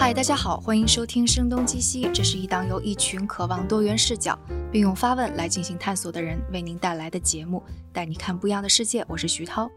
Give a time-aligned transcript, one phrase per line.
[0.00, 4.36] 嗨，大家好，欢迎收听《声东击西》，这是一档由一群渴望多元视角，
[4.72, 7.62] 并用发问来进行探索的人为您带来的节目，
[7.92, 9.04] 带你看不一样的世界。
[9.06, 9.70] 我是徐涛。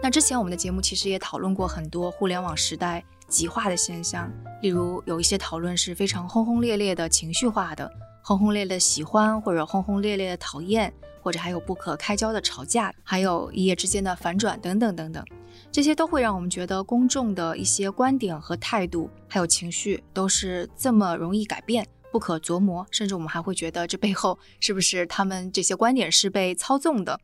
[0.00, 4.30] 那之前我们的节目其实也讨论过很多互联网时代极化的现象，
[4.62, 7.90] 例如有一些讨论是非常轰轰烈烈的情绪化的，
[8.22, 15.24] 轰轰烈烈的喜欢或者轰轰烈烈的讨厌，或者还有不可开交的吵架，还有一夜之间的反转等等等等。
[15.70, 27.18] 这些都会让我们觉得公众的一些观点和态度，还有情绪，都是这么容易改变、不可琢磨，甚至我们还会觉得这背后是不是他们这些观点是被操纵的？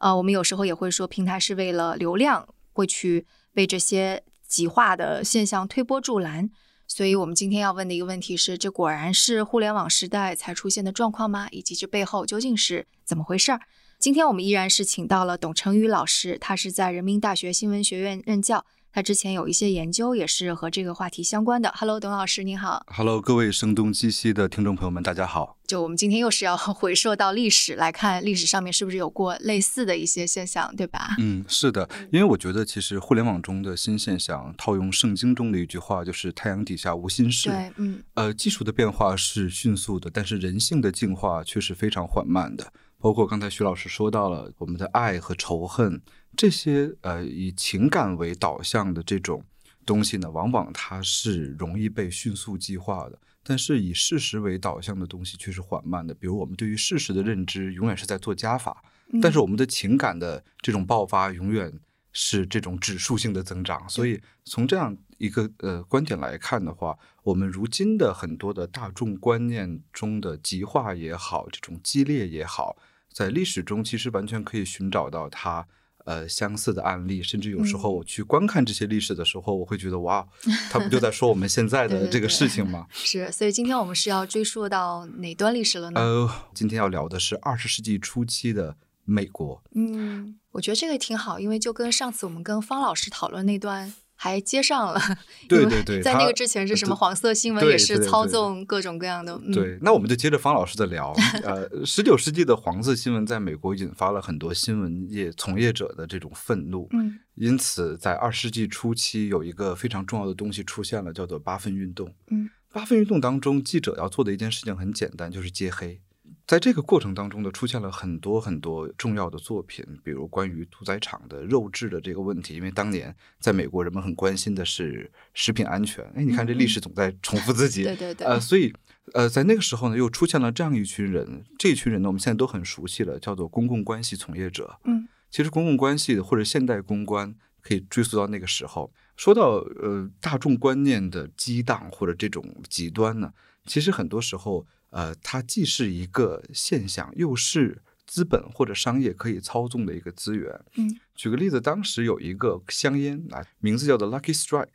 [0.00, 6.50] 呃，我们有时候也会说，平台是为了流量，会去为这些极化的现象推波助澜。
[6.86, 11.48] 所以，我们今天要问的一个问题是：这果然是互联网时代才出现的状况吗？
[11.50, 13.60] 以及这背后究竟是怎么回事儿？
[14.04, 21.72] 今天我们依然是请到了董成宇老师，他是在人民大学新闻学院任教，他之前有一些研究也是和这个话题相关的。
[21.74, 22.84] Hello，董老师您好。
[22.88, 25.56] Hello，各位声东击西的听众朋友们，大家好。
[25.66, 31.16] 就我们今天又是要 回溯到历史来看，历史上面是不是有过类似的一些现象，对吧？
[31.18, 37.48] 嗯，是的，因为我觉得其实互联网中的新现象，套用圣经中的一句话，就是“太阳底下无新事”。
[37.48, 42.70] 对，嗯，呃，技术的变化是迅速的，但是人性的进化却是非常缓慢的。
[43.04, 46.00] 包括刚才徐老师说到了我们的爱和仇恨
[46.34, 49.44] 这些，呃，以情感为导向的这种
[49.84, 53.18] 东西呢，往往它是容易被迅速激化的。
[53.42, 56.14] 但是以事实为导向的东西却是缓慢的。
[56.14, 58.82] 比如我们对于事实的认知永远是在做加法，
[59.20, 61.70] 但是我们的情感的这种爆发永远
[62.10, 63.86] 是这种指数性的增长。
[63.86, 72.74] 所以从这样一个呃观点来看的话，我们如今的很多的大众观念中的极化也好，这种激烈也好。
[73.14, 75.64] 在历史中，其实完全可以寻找到它
[76.04, 80.26] 呃相似的案例，甚至有时候我去观看这些历史的时候，我会觉得哇，
[80.68, 82.88] 他不就在说我们现在的这个事情吗？
[82.92, 86.00] 是，所以今天我们是要追溯到哪段历史了呢？
[86.00, 89.62] 呃，今天要聊的是二十世纪初期的美国。
[89.76, 93.94] 嗯，我觉得这个挺好，因为就跟上次我们跟方老师讨论那段。
[94.24, 94.98] 还接上了，
[95.46, 99.38] 对对对，在那个之前是什么黄色新闻也是操纵各种各样的。
[99.52, 101.14] 对，那我们就接着方老师的聊。
[101.44, 106.88] 呃，十九世纪的黄色新闻在美国引发了很多新闻业从业者的这种愤怒。
[106.92, 112.10] 嗯，因此在二十世纪初期有一个非常重要的东西出现了，叫做八分运动。
[112.30, 116.00] 嗯，八分运动当中，记者要做的一件事情很简单，就是揭黑。
[116.46, 122.54] 在这个过程当中呢，出现了很多很多重要的作品，比如关于屠宰场的肉质的这个问题。
[122.54, 126.04] 因为当年在美国，人们很关心的是食品安全。
[126.14, 127.84] 哎，你看这历史总在重复自己。
[127.84, 128.26] 对对对。
[128.26, 128.70] 呃，所以
[129.14, 131.44] 呃，在那个时候呢，又出现了这样一群人。
[131.58, 134.78] 这群人呢，我们现在都很熟悉了，叫做公共关系从业者。
[134.84, 138.92] 嗯，其实公共关系或者现代公关可以追溯到那个时候。
[139.16, 143.32] 说到呃大众观念的激荡或者这种极端呢，
[143.64, 144.66] 其实很多时候。
[144.94, 150.64] 呃，它既是一个现象，又是资本或者商业可以操纵的一个资源。
[150.76, 154.68] 嗯，举个例子，当时有一个香烟啊，名字叫做 Lucky Strike。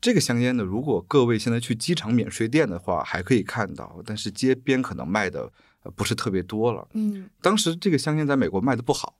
[0.00, 5.52] 这个香烟呢，如果各位现在去机场免税店的话，还可以看到，但是街边可能卖的
[5.94, 6.88] 不是特别多了。
[6.94, 9.16] 嗯，当时这个香烟在美国卖的不好，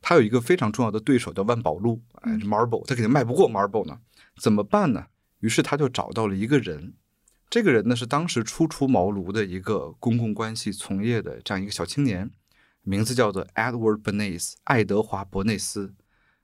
[0.00, 4.00] 它有一个非常重要的对手叫万宝路，哎，Marble，它肯定卖不过 Marble 呢，
[4.40, 5.06] 怎么办呢？
[5.38, 6.94] 于是他就找到了一个人。
[7.54, 12.28] 这个人呢是当时初出茅庐的一个公共关系从业的这样一个小青年，
[12.82, 15.94] 名字叫做 Edward Bernays，爱德华·伯内斯。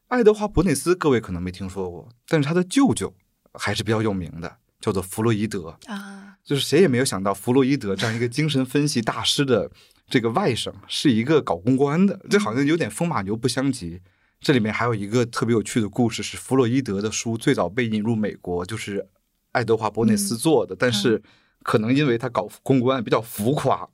[0.06, 3.12] 爱德华·伯内斯，各位可能没听说过，但是他的舅舅
[3.54, 6.36] 还是比较有名的，叫做弗洛伊德啊。
[6.44, 9.68] 就是谁也没有想到，弗洛伊德这样一个精神分析大师的
[10.06, 14.00] 这个外甥是一个搞公关的，这好像有点风马牛不相及。
[14.38, 19.08] 这里面还有一个特别有趣的故事，是弗洛伊德的书最早被引入美国，就是。
[19.52, 21.22] 爱德华·伯内斯做的，但是
[21.62, 23.88] 可能因为他搞公关比较浮夸，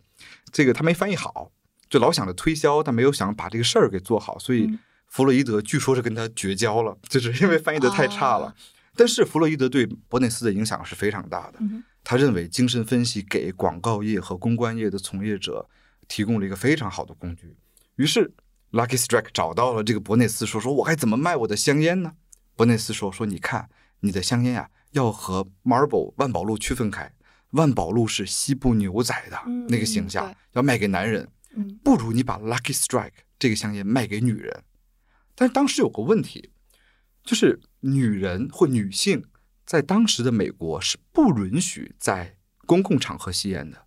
[0.52, 1.50] 这个他没翻译好，
[1.88, 8.54] 就老想着推销，但没有想把这个事儿给做好，所以弗洛伊德据说是跟他绝交了，就是因为翻译的太差了。
[8.94, 11.58] 但是弗洛伊德对伯内斯的影响是非常大的，
[12.04, 15.68] 他认为精神分析给广告业和公关业的从业者
[16.08, 17.56] 提供了一个非常好的工具。
[17.96, 18.32] 于是
[18.72, 22.12] Lucky Strike 找到了这个伯内斯，说：“说我该怎么卖我的香烟呢？”
[22.56, 23.68] 伯内斯说：“说你看
[24.00, 27.12] 你的香烟呀。”要和 Marble 万宝路区分开，
[27.50, 29.38] 万宝路是西部牛仔的
[29.68, 31.28] 那个形象，要卖给男人，
[31.84, 34.64] 不如你把 Lucky Strike 这个香烟卖给女人。
[35.34, 36.50] 但是当时有个问题，
[37.22, 39.24] 就是女人或女性
[39.66, 43.86] 在当时的美国是不允许在公共场合吸烟的，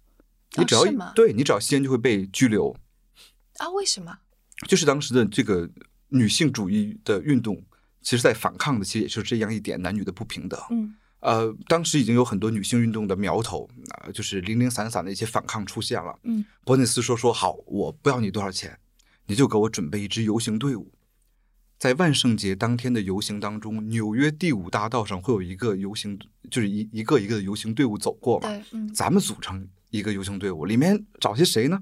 [0.58, 2.76] 你只要对你只要吸烟就会被拘留
[3.58, 3.70] 啊？
[3.72, 4.20] 为什么？
[4.68, 5.68] 就是当时的这个
[6.10, 7.66] 女性主义的运动。
[8.02, 10.58] 其实，在反抗的，其实也就是这样一点男女的不平等。
[10.72, 16.18] 嗯，呃，当时已经有很多女性运动的苗头啊、就是零零散散的一些反抗出现了。
[16.24, 18.80] 嗯，伯内斯说：“说好，我不要你多少钱，
[19.26, 20.92] 你就给我准备一支游行队伍。
[21.78, 26.20] 在万圣节当天的游行当中，纽约第五大道上会有一个游行，
[26.50, 28.50] 就是一一个一个的游行队伍走过嘛。
[28.50, 31.82] 对，嗯咱们组成一个游行队伍，里面找些谁呢？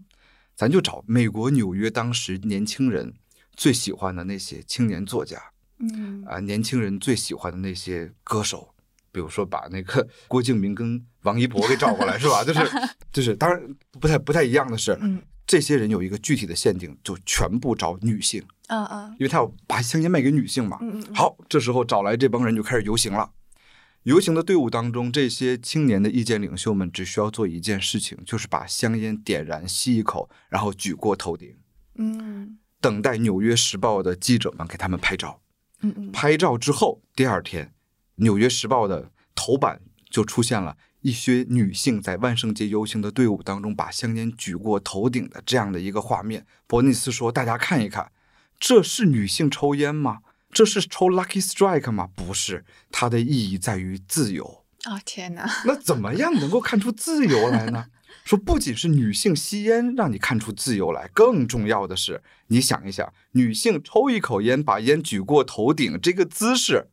[0.56, 3.14] 咱就找美国纽约当时年轻人
[3.56, 5.40] 最喜欢的那些青年作家
[5.80, 8.74] 嗯啊、年轻人最喜欢的那些歌手，
[9.18, 12.44] 比如说把那个 郭敬明跟王一博给找过来，是吧？
[12.44, 12.60] 就是
[13.12, 13.60] 就是，当然
[14.00, 20.78] 不太不太一样的是，嗯这些人有一个具体的限定，就全部找女性，嗯嗯因为他要把香烟卖给女性嘛。
[20.82, 23.32] 嗯嗯，好，这时候找来这帮人就开始游行了。
[24.04, 31.56] 游行的队伍当中，这些青年的意见领袖们只需要做一件事情，就是把香烟点燃，吸一口，然后举过头顶，
[31.96, 35.42] 嗯等待《纽约时报》的记者们给他们拍照。
[35.82, 37.66] 嗯嗯拍照之后，第二天，
[38.18, 46.46] 《纽约时报》的头版就出现了一些女性在万圣节游行的队伍当中把香烟举过头顶的这样的一个画面。
[46.68, 48.12] 伯内斯说：“大家看一看，
[48.60, 50.20] 这是女性抽烟吗？
[50.52, 52.10] 这是抽 Lucky Strike 吗？
[52.16, 54.64] 不是，它的意义在于自由。
[54.86, 57.88] 哦天哪，那怎么样能够看出自由来呢？
[58.24, 66.88] 说不仅是女性吸烟让你看出自由来，更重要的是，你想一想，女性抽一口烟，把烟举过头顶这个姿势，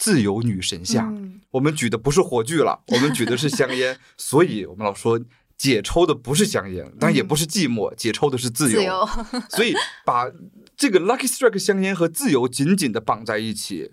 [0.00, 1.14] 自由女神像。
[1.14, 5.20] 嗯我们举的不是火炬了， 我们举的是香烟，所以我们老说
[5.56, 8.78] 姐抽的不是香烟，但也不是寂寞，姐抽的是自由。
[8.78, 9.08] 自由，
[9.50, 9.74] 所以
[10.04, 10.30] 把
[10.76, 13.90] 这个 Lucky Strike 香烟和自由紧紧的绑在一起。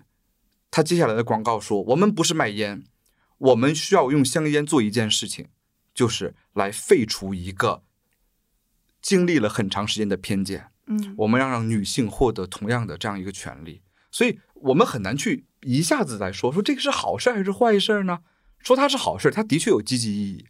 [0.70, 2.84] 他接下来的广告说：“我们不是卖烟，
[3.38, 5.48] 我们需要用香烟做一件事情，
[5.92, 7.82] 就是来废除一个
[9.02, 10.68] 经历了很长时间的偏见。
[10.86, 13.82] 嗯我们要让女性获得同样的这样一个权利。
[14.12, 18.20] 所以我们很难去一下子来说说这个是好事还是坏事呢？
[18.60, 20.46] 说它是好事，它的确有积极意义，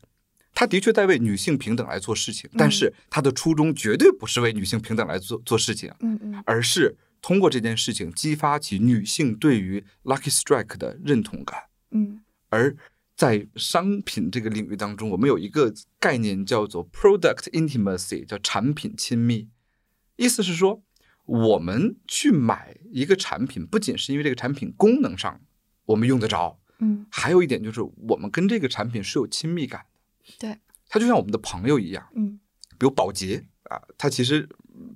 [0.55, 11.65] 它的确在为女性平等来做事情，但是它的初衷绝对不是为女性平等来做做事情，嗯嗯而是通过这件事情激发起女性对于 Lucky Strike 的认同感。
[11.91, 12.75] 嗯而
[13.15, 19.49] 在商品这个领域当中，我们有一个概念叫做 product intimacy，叫产品亲密。
[20.17, 20.83] 意思是说，
[21.29, 25.39] 我们去买一个产品，不仅是因为这个产品功能上
[25.85, 30.33] 我们用得着，嗯还有一点就是我们跟这个产品是有亲密感的。
[30.39, 30.59] 对，
[30.89, 32.41] 它就像我们的朋友一样，嗯
[32.79, 34.49] 比如宝洁啊，它其实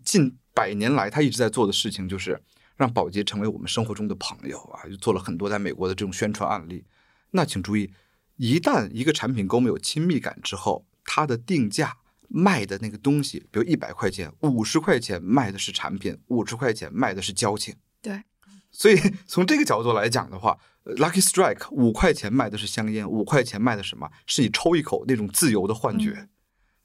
[0.03, 2.41] 近百年来它一直在做的事情就是
[2.77, 6.87] 让宝洁成为我们生活中的朋友啊，就做了很多在美国的这种宣传案例。
[7.33, 7.93] 那请注意，
[8.37, 11.99] 一旦一个产品跟我们有亲密感之后，它的定价
[12.33, 17.75] 卖的那个东西，比如一百块钱、五十块钱卖的是产品，五十块钱卖的是交情。
[18.01, 18.23] 对，
[18.71, 18.99] 所以
[19.29, 24.11] 从这个角度来讲的话呃，Lucky Strike 五块钱卖的是香烟，五块钱卖的什么？
[24.27, 26.11] 是你抽一口那种自由的幻觉。
[26.17, 26.29] 嗯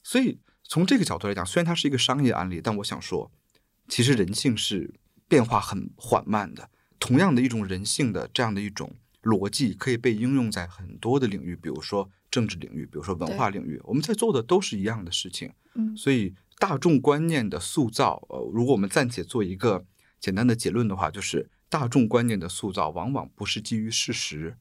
[0.03, 3.29] 所以从这个角度来讲，虽然它是一个商业案例，但我想说，
[3.89, 4.93] 其实人性是
[5.27, 6.69] 变化很缓慢的。
[6.97, 15.51] 同样的一种人性的这样的一种逻辑，可以被应用在很多的领域，比如说政治领域，比如说文化领域，我们在做的都是一样的事情。
[15.74, 19.84] 嗯所以大众观念的塑造，呃，如果我们暂且做一个
[20.19, 24.58] 简单的结论的话，就是大众观念的塑造往往不是基于事实，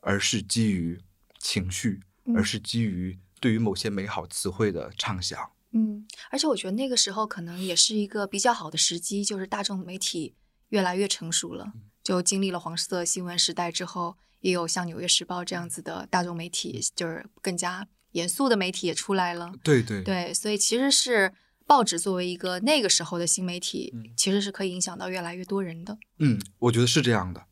[0.00, 1.00] 而是基于
[1.38, 5.38] 情绪，嗯而是基于对于某些美好词汇的畅想。
[5.72, 10.34] 嗯，而且我觉得那个时候可能也是一个比较好的时机，就是大众媒体
[10.68, 19.52] 越来越成熟了，就经历了黄色新闻时代之后，也有像《纽约时报》这样子的大众媒体，就是更加严肃的媒体也出来了。
[19.62, 21.32] 对对对，所以其实是
[21.66, 25.96] 报纸作为一个那个时候的新媒体嗯，其实是可以影响到越来越多人的。
[26.18, 27.44] 嗯，我觉得是这样的。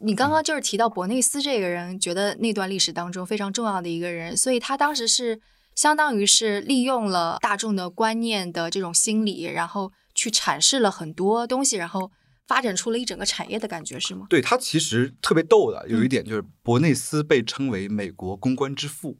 [0.00, 5.40] 你刚刚就是提到伯内斯这个人，觉得那段历史当中非常重要的一个人，所以他当时是
[5.74, 12.12] 相当于是利用了大众的观念的这种心理，然后去阐释了很多东西，然后
[12.46, 14.26] 发展出了一整个产业的感觉，是吗？
[14.28, 19.18] 对他其实特别逗的，有一点就是伯内斯被称为美国公关之父，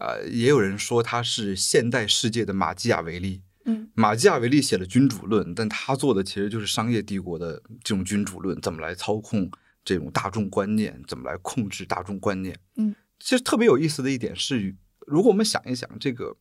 [0.00, 3.42] 呃，也有人说他是现代世界的马基雅维利。
[3.64, 9.50] 嗯马基雅维利写了《君主论》，但他做的其实就是商业帝国的这种君主论，怎么来操控
[9.84, 12.58] 这种大众观念，怎么来控制大众观念。
[12.76, 14.74] 嗯，其实特别有意思的一点是，
[15.06, 16.36] 如果我们想一想这个。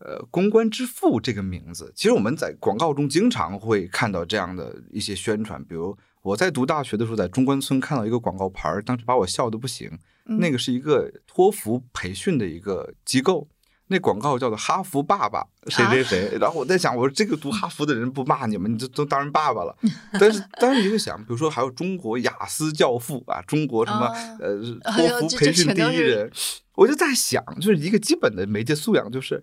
[0.00, 5.62] 呃，公关之父这个名字，其实我们在广告中经常会看到这样的一些宣传。
[5.64, 9.90] 比如我在读大学的时候，在中关村看到一个广告牌儿，当时把我笑的不行。
[10.26, 13.48] 嗯那个是一个托福培训的一个机构，
[13.88, 16.38] 那广告叫做“哈佛爸爸”，谁谁谁。
[16.38, 19.76] 然后我在想，我说这个读哈佛的人不骂你们，你就都当人爸爸了。
[20.20, 24.06] 但是但是你就想，比如说还有中国雅思教父啊，中国什么
[24.38, 24.56] 呃
[24.94, 26.30] 托福培训第一人，
[26.76, 29.42] 我就在想，就是一个基本的媒介素养，就是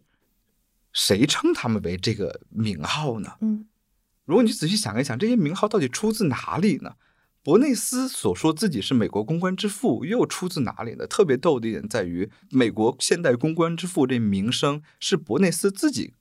[0.97, 3.33] 谁称他们为这个名号呢？
[3.41, 3.67] 嗯，
[4.25, 6.95] 如果你仔细想一想，这些名号到底出自哪里呢？
[7.43, 11.05] 伯内斯所说自己是美国公关之父，又出自哪里呢？
[11.05, 16.15] 特别逗的一点在于，美国现代公关之父这名声是伯内斯自己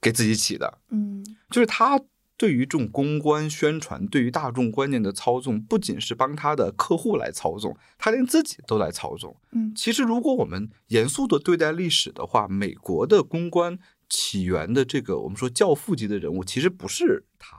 [0.00, 0.78] 给自己起的。
[0.90, 2.00] 嗯，就是他
[2.36, 9.36] 对于这种公关宣传、对于大众观念的操纵，不仅是帮他的客户来操纵，他连自己都来操纵。
[9.50, 13.76] 嗯，其实如果我们严肃的对待历史的话，美国的公关
[14.10, 17.56] 起源的这个我们说教父级的人物，其实不是他。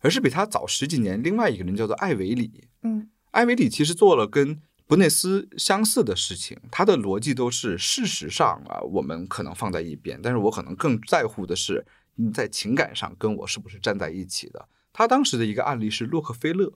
[0.00, 2.68] 而是比他早十几年，另外一个人叫做艾维里。
[2.82, 14.68] 嗯，艾维里其实做了跟伯内斯相似的事情，他的逻辑都是事实上啊，我们可能放在一边，但是我可能更在乎的是你在情感上跟我是不是站在一起的。
[14.92, 16.72] 他当时的一个案例是洛克菲勒，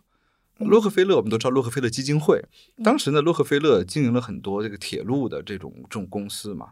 [0.59, 2.45] 洛克菲勒我们都知道洛克菲勒基金会，
[2.83, 6.71] 当时呢，洛克菲勒经营了很多这个铁路的这种这种公司嘛，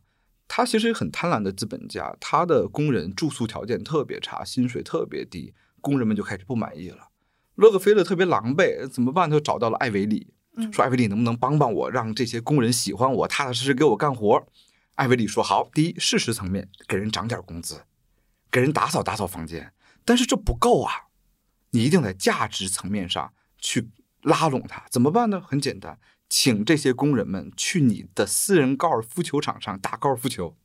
[0.53, 5.55] 他其实很贪婪的资本家，他的工人住宿条件特别差，薪水特别低。
[5.81, 7.11] 工人们就开始不满意了，
[7.55, 9.31] 洛克菲勒特别狼狈，怎么办？
[9.31, 10.35] 他就找到了艾维里，
[10.73, 14.45] 说：“艾维里能不能帮帮我，让这些工人喜欢我，踏踏实实给我干活？”
[14.97, 17.83] 艾维里说：“好，第一，事实层面给人涨点工资，
[18.51, 19.73] 给人打扫打扫房间，
[20.05, 20.93] 但是这不够啊，
[21.71, 23.89] 你一定在价值层面上去
[24.23, 24.85] 拉拢他。
[24.91, 25.41] 怎么办呢？
[25.41, 25.97] 很简单，
[26.31, 30.57] 请这些工人们去你的私人高尔夫球场上打高尔夫球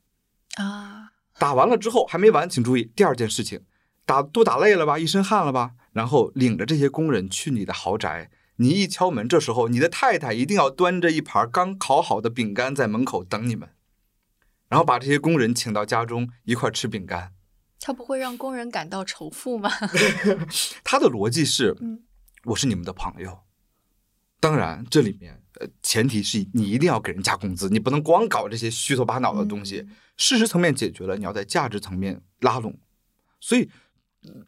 [0.55, 3.65] 啊，打完了之后还没完，请注意第二件事情。”
[4.07, 8.29] 打都打累了吧，一身汗了吧，然后领着这些工人去你的豪宅。
[8.57, 13.69] 你一敲门，这时候你的太太一定要端着一盘刚烤好的饼干在门口等你们，
[14.69, 17.34] 然后把这些工人请到家中一块吃饼干。
[17.79, 19.72] 他不会让工人感到仇富吗？
[20.86, 22.03] 他的逻辑是：嗯，
[22.43, 23.39] 我是你们的朋友。
[24.45, 29.87] 当然，这里面呃前提是你一定要给人加工资，你不能光搞这些虚头巴脑的东西。
[30.17, 32.77] 事实层面解决了，你要在价值层面拉拢。
[33.39, 33.69] 所以。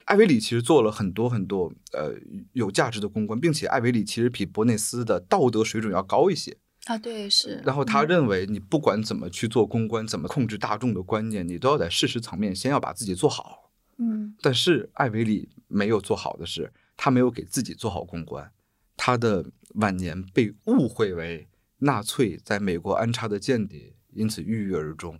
[0.05, 2.11] 艾维里其实做了很多很多呃
[2.53, 7.61] 有价值的公关，并且艾维里其实比伯内斯的道德水准要高一些啊，对是。
[7.63, 13.69] 然后他认为你不管怎么去做公关，怎么控制大众的观念，你都要在事实层面先要把自己做好。
[13.99, 18.51] 嗯，但是艾维里没有做好的是，他没有给自己做好公关，
[18.95, 19.45] 他的
[19.75, 21.47] 晚年被误会为
[21.79, 25.19] 纳粹在美国安插的间谍，因此郁郁而终。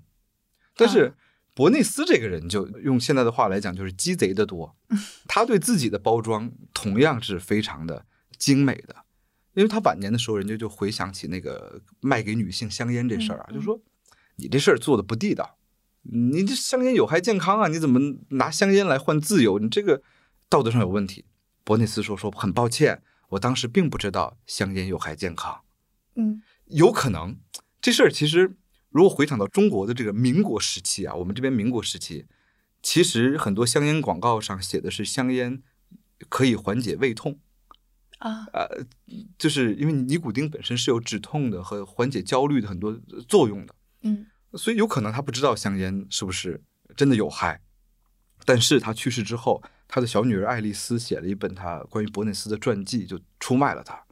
[0.75, 1.13] 但是。
[1.57, 4.75] 伯内斯这个人，就用现在的话来讲，就是鸡贼的多。
[5.27, 8.05] 他对自己的包装同样是非常的
[8.37, 8.95] 精美的，
[9.55, 13.81] 因为他晚年的时候，人家就回想起那个卖给女性香烟这事儿啊，就说
[14.35, 15.57] 你这事儿做的不地道，
[16.03, 17.99] 你这香烟有害健康啊，你怎么
[18.29, 19.57] 拿香烟来换自由？
[19.57, 20.03] 你这个
[20.47, 21.25] 道德上有问题。
[21.63, 25.61] 伯内斯说说很抱歉，我当时并不知道香烟有害健康。
[26.15, 27.37] 嗯，有可能
[27.81, 28.57] 这事儿其实。
[28.89, 32.25] 如果回想到中国的这个民国时期啊，我们这边民国时期，
[32.81, 35.61] 其实很多香烟广告上写的是香烟
[36.29, 37.37] 可以缓解胃痛
[38.17, 38.85] 啊，呃，
[39.37, 46.63] 就是因为尼古丁本身是有止痛的和缓解焦虑的很多作用的，嗯，所以有可能他不知道香烟是不是
[46.95, 47.61] 真的有害，
[48.45, 54.03] 但是他去世之后，他的小女儿爱丽丝写了一本他关于伯内斯的传记，就出卖了他，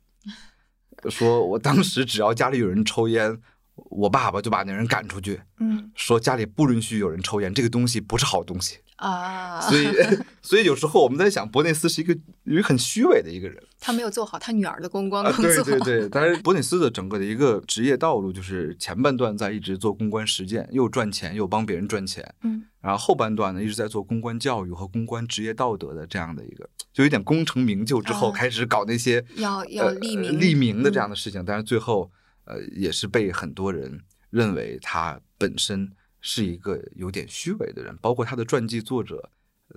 [1.09, 3.41] 说我当时只要家里有人抽烟。
[3.89, 9.61] 我爸爸就把那人赶出去，嗯，说家里不允许有人抽烟，这个东西不是好东西啊。
[9.61, 9.87] 所以，
[10.41, 15.63] 所以有时候我们在想，伯内斯是一个一个很虚伪的一个人，他没有做好他女儿的公关工作。
[15.63, 32.11] 对对对，但是伯内斯的整个的一个职业道路，就是前半段在一直做公关实践，又赚钱又帮别人赚钱，嗯，然后后半段呢一直在做公关教育和公关职业道德的这样的一个，就有点功成名就之后开始搞那些要要立名立名的这样的事情，但是最后。
[32.47, 35.91] 呃，也是被很多人认为他本身
[36.27, 39.29] 是一个有点虚伪的人，包括他的传记作者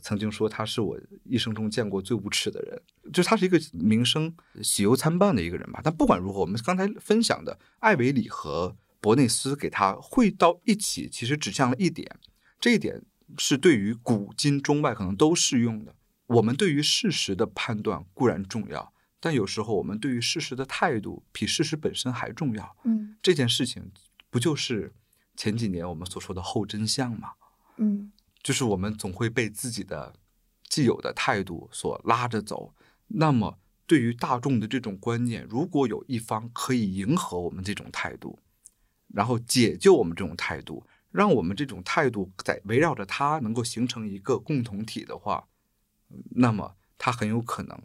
[0.03, 5.83] 曾经说他是我一生中见过最无耻的人，就是他是一个名声喜忧参半的一个人吧。
[5.85, 12.19] 但不管如何，我们刚才分享的艾维里和伯内斯给他汇到一起，其实指向了一点，
[12.59, 13.03] 这一点
[13.37, 15.95] 是对于古今中外可能都适用的。
[16.29, 18.95] 我们对于事实的判断固然重要。
[19.21, 22.77] 但有时候，我们对于事实的态度比事实本身还重要。
[22.85, 23.91] 嗯，这件事情
[24.31, 24.95] 不就是
[25.39, 27.35] 前几年我们所说的后真相嘛？
[27.77, 28.11] 嗯，
[28.43, 30.13] 就是我们总会被自己的
[30.69, 32.75] 既有的态度所拉着走。
[33.07, 38.41] 那么，对于大众的这种观念，如果有一方可以迎合我们这种态度，
[39.15, 45.47] 然后解救我们这种态度，让我们这种态度在围绕着它能够形成一个共同体的话，
[46.33, 47.81] 那么它很有可能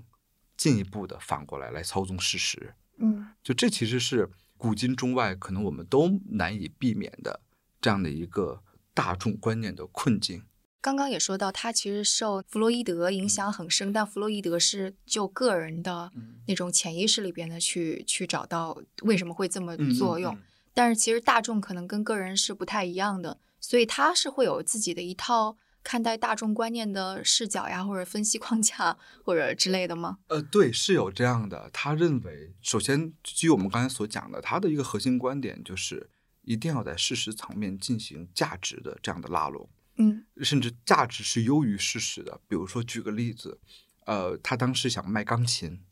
[0.57, 2.73] 进一步的反过来来操纵事实。
[2.97, 4.29] 嗯就这其实是
[4.63, 7.41] 古今中外可能我们都难以避免的
[7.81, 10.45] 这样的一个大众观念的困境。
[10.79, 16.09] 刚刚也说到，他其实受弗洛伊德影响很深，但弗洛伊德是就个人的
[16.47, 20.37] 那种潜意识里边的去去找到为什么会这么作用。
[20.73, 30.19] 但是其实大众可能跟个人是不太一样的，所以他是会有自己的一套看待大众观念的视角呀，或者分析框架或者之类的吗？
[30.27, 31.69] 呃，对，是有这样的。
[31.73, 36.09] 他认为，首先基于我们刚才所讲的，他的一个核心观点就是
[36.43, 39.69] 一定要在事实层面进行价值的这样的拉拢。
[39.97, 42.41] 嗯甚至价值是优于事实的。
[42.47, 43.59] 比如说，举个例子，
[44.05, 45.83] 呃，他当时想卖钢琴，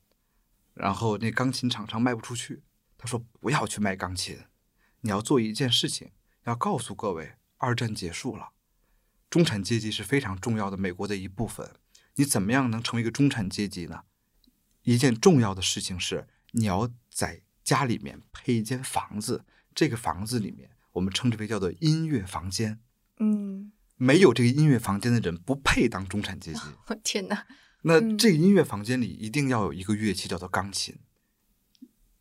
[0.74, 2.64] 然后那钢琴厂商卖不出去，
[2.98, 4.40] 他说不要去卖钢琴，
[5.02, 6.12] 你要做一件事情，
[6.46, 8.50] 要告诉各位，二战结束了，
[9.32, 11.72] 中产阶级是非常重要的美国的一部分。
[12.16, 14.02] 你怎么样能成为一个中产阶级呢？
[14.84, 22.80] 一件重要的事情是，你要在家里面配一间房子，这个房子里面我们称之为叫做音乐房间。
[23.20, 26.60] 嗯，没有这个音乐房间的人不配当中产阶级。
[26.88, 27.48] 我天哪，
[27.84, 30.98] 那嗯这个音乐房间里一定要有一个乐器，叫做钢琴，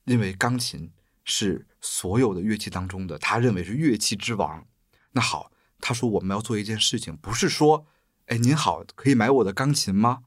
[0.04, 0.92] 因为钢琴
[1.24, 4.66] 是所有的乐器当中的，他认为是乐器之王。
[5.12, 7.86] 那好，他说我们要做一件事情，不是说，
[8.26, 10.22] 哎，您好，可以买我的钢琴吗？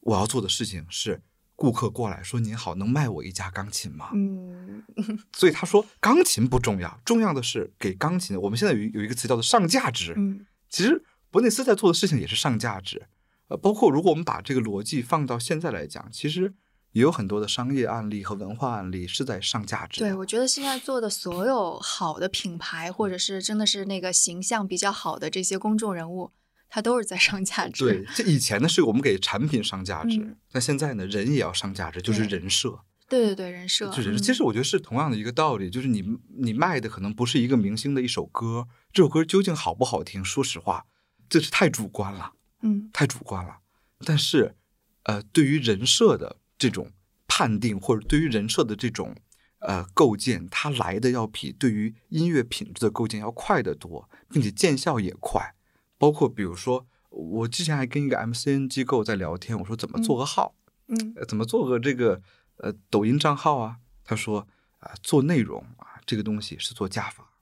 [0.00, 1.22] 我要做的事情是，
[1.54, 4.10] 顾客过来说您好，能卖我一架钢琴吗？
[4.14, 4.82] 嗯
[5.32, 8.40] 所以他说钢琴不重要，重要的是给钢琴。
[8.40, 10.14] 我们现在有有一个词叫做上价值。
[10.16, 13.06] 嗯其实伯内斯在做的事情也是上价值，
[13.48, 16.54] 呃，包括如果我们把这个逻辑放到现在来讲，其实
[16.92, 20.00] 也有很多的商业案例和文化案例是在上价值。
[20.00, 26.32] 对，我觉得现在做的所有好的品牌，或者是真的是那个形象比较好的这些公众人物，
[26.68, 27.84] 他都是在上价值。
[27.84, 33.88] 对，这以前呢是我们给产品上价值，嗯但现在呢人也要上价值，就是人设，对对对，人设。
[33.88, 34.22] 就是人设。
[34.22, 36.04] 嗯其实我觉得是同样的一个道理，就是你
[36.36, 40.84] 你卖的可能不是一个明星的一首歌，这首歌究竟好不好听，说实话，
[41.28, 42.32] 这是太主观了。
[42.60, 43.56] 嗯太主观了。
[44.04, 44.56] 但是，
[45.04, 46.92] 呃，对于人设的这种
[47.26, 49.16] 判定，或者对于人设的这种
[49.58, 55.56] 呃构建，它来的要比对于音乐品质的构建要快得多，并且见效也快。
[55.98, 60.54] 包括比如说，我之前还跟一个 MCN 机构在聊天，我说怎么做个号，
[60.86, 62.22] 嗯呃怎么做个这个
[62.58, 63.78] 呃抖音账号啊？
[64.04, 64.46] 他说
[64.78, 67.32] 啊、做内容啊，这个东西是做加法，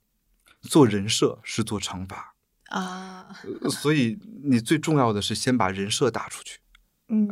[0.63, 2.35] 做人设是做乘法。
[2.71, 6.61] 啊 呃所以你最重要的是先把人设打出去，
[7.11, 7.29] 嗯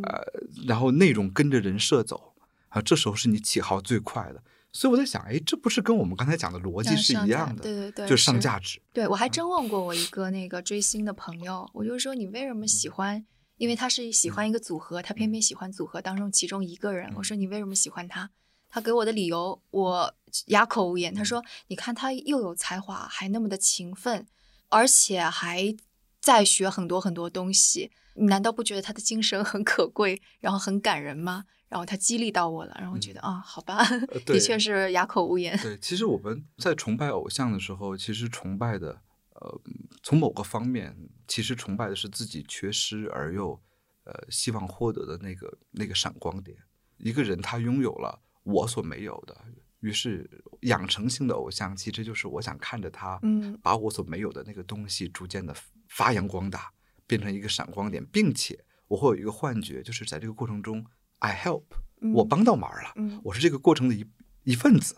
[0.66, 2.34] 然后内容跟着人设走
[2.68, 4.42] 啊，这时候是你起号最快的。
[4.70, 8.80] 所以我在想，哎，这不是跟我们刚才讲的逻辑是一样的，对对对，就是上价值。
[8.92, 13.24] 对，我还真问过我一个那个追星的朋友，我就说你为什么喜欢？
[13.56, 17.10] 因为他是喜欢一个组合，他偏偏喜欢组合当中其中一个人。
[17.16, 18.30] 我说你为什么喜欢他？
[18.68, 20.14] 他给我的理由我
[20.48, 21.12] 哑口无言。
[21.14, 24.26] 他说：“你看他又有才华，还那么的勤奋，
[24.68, 25.74] 而且还
[26.20, 27.90] 在学很多很多东西。
[28.14, 33.86] 你难道不觉得他的精神很可贵，然后很感人吗？”然后他激励到我了，然后我觉得啊，好吧，
[34.24, 35.56] 的确是哑口无言。
[35.58, 39.02] 对，其实我们在崇拜偶像的时候，其实崇拜的，
[39.34, 39.60] 呃，
[40.02, 40.96] 从某个方面，
[41.28, 43.60] 其实崇拜的是自己缺失而又，
[44.04, 46.56] 呃，希望获得的那个那个闪光点。
[46.96, 49.36] 一个人他拥有了我所没有的，
[49.80, 50.28] 于是
[50.62, 55.54] 养成性的偶像，其实就是我想看着他，嗯把我所没有的那个东西逐渐的
[55.88, 56.72] 发扬光大，
[57.06, 60.84] 变成一个闪光点，并且我会有一个幻觉，就是在这个过程中
[61.20, 61.64] ，I help，
[62.00, 62.92] 嗯我帮到忙了。
[62.96, 64.04] 嗯我是这个过程的一
[64.44, 64.96] 一份子，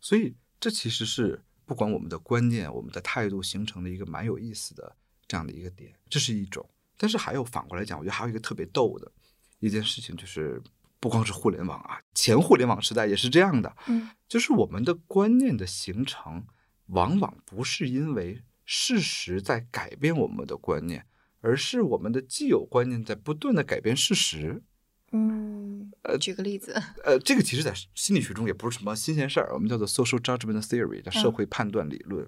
[0.00, 6.68] 所以这其实是不管我们的观念、我们的态度形成的一个蛮有意思的这样的一个点，这是一种。
[6.96, 9.10] 但是还有反过来讲，我觉得还有一个特别逗的
[9.58, 10.62] 一件事情，就是
[11.02, 16.46] 不光是互联网啊，前互联网时代也是这样的，嗯就是我们的观念的形成，
[16.86, 21.04] 往往不是因为事实在改变我们的观念，
[21.40, 24.62] 而是我们的既有观念在不断的改变事实。
[25.10, 26.72] 嗯，呃举个例子。
[27.04, 32.26] 呃，这个其实在心理学中也不是什么新鲜事儿，我们叫做 social judgment theory，叫社嗯会判断理论。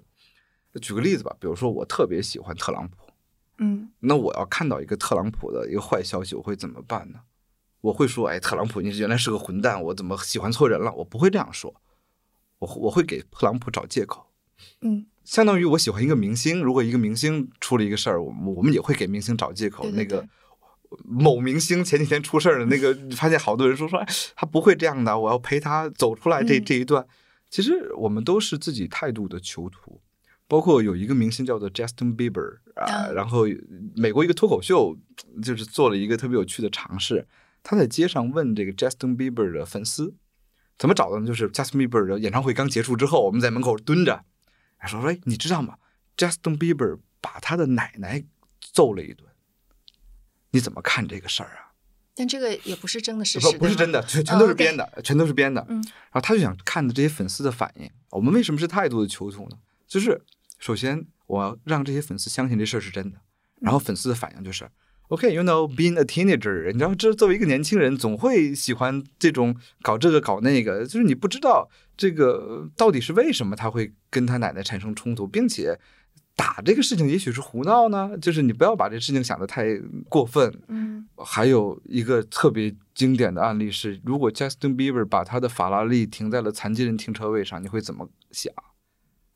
[0.81, 2.97] 举个例子吧，比如说我特别喜欢特朗普，
[3.59, 7.21] 嗯那我要看到一个特朗普的一个坏消息，我会怎么办呢？
[7.85, 10.91] 我会说，哎，特朗普你原来是个混蛋，我怎么喜欢错人了？
[10.93, 11.73] 我不会这样说，
[12.59, 14.25] 我我会给特朗普找借口。
[14.81, 19.83] 嗯，相当于我喜欢一个明星，如果一个明星出了一个事儿，我们我们也会给明星找借口。
[19.83, 20.27] 对对那个
[21.03, 27.05] 某明星前几天出事儿了，那个发现好多人说说，哎，他不会这样的，我要陪他走出来这嗯这一段。
[27.51, 30.01] 其实我们都是自己态度的囚徒，
[30.47, 33.43] 包括有一个明星叫做 Justin Bieber 啊，然后
[33.95, 34.97] 美国一个脱口秀
[35.43, 37.27] 就是做了一个特别有趣的尝试，
[37.67, 40.15] 他在街上问这个 Justin Bieber 的粉丝
[40.77, 41.25] 怎么找的呢？
[41.25, 44.23] 就是 Justin Bieber 的演唱会刚结束之后，我们在门口蹲着，
[44.85, 45.77] 说说，哎，你知道吗
[46.15, 48.23] ？Justin Bieber 把他的奶奶
[48.61, 49.27] 揍了一顿，
[50.51, 51.73] 你怎么看这个事儿啊？
[52.13, 55.65] 但这个也不是真的事实，不不是真的，全全都是编的，全都是编的。
[55.67, 57.89] 嗯，然后他就想看的这些粉丝的反应。
[58.11, 59.57] 我们为什么是态度的囚徒呢？
[59.87, 60.21] 就是
[60.59, 63.19] 首先我要让这些粉丝相信这事儿是真的，
[63.59, 64.69] 然后粉丝的反应就是
[65.09, 75.79] ，OK，you know，being a teenager，你知道，这作为一个年轻人，总会喜欢这种搞这个搞那个，就是你不知道这个到底是为什么他会跟他奶奶产生冲突，并且。
[76.37, 79.67] 打这个事情也许是胡闹呢，就是你不要把这事情想得太
[80.09, 80.53] 过分。
[80.67, 88.53] 嗯，还有一个特别经典的案例是，如果 Justin Bieber 把他的法拉利停在了残疾人停车位上，你会怎么想？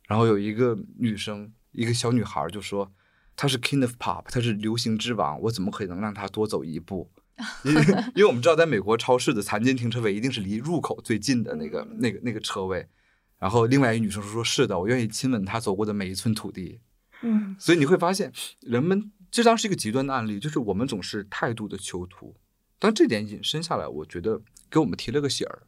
[0.10, 2.92] 然后有一个女生，一个小女孩就说
[3.40, 7.10] ：“他是 King of Pop，他是流行之王，我怎么可能让他多走一步？
[7.64, 7.82] ”因为
[8.16, 12.86] 因为我们知道，在美国超市的残疾人停车位一定是离入口最近的那个那个那个车位。
[13.38, 16.82] 然后另外一个女生说：“是的，我愿意亲吻他走过的每一寸土地。”
[17.24, 22.36] 嗯，所以你会发现，人们这当是一个极端的案例，就是我们总是态度的囚徒。
[22.78, 25.64] 但这点引申下来，我觉得给我们提了个醒儿，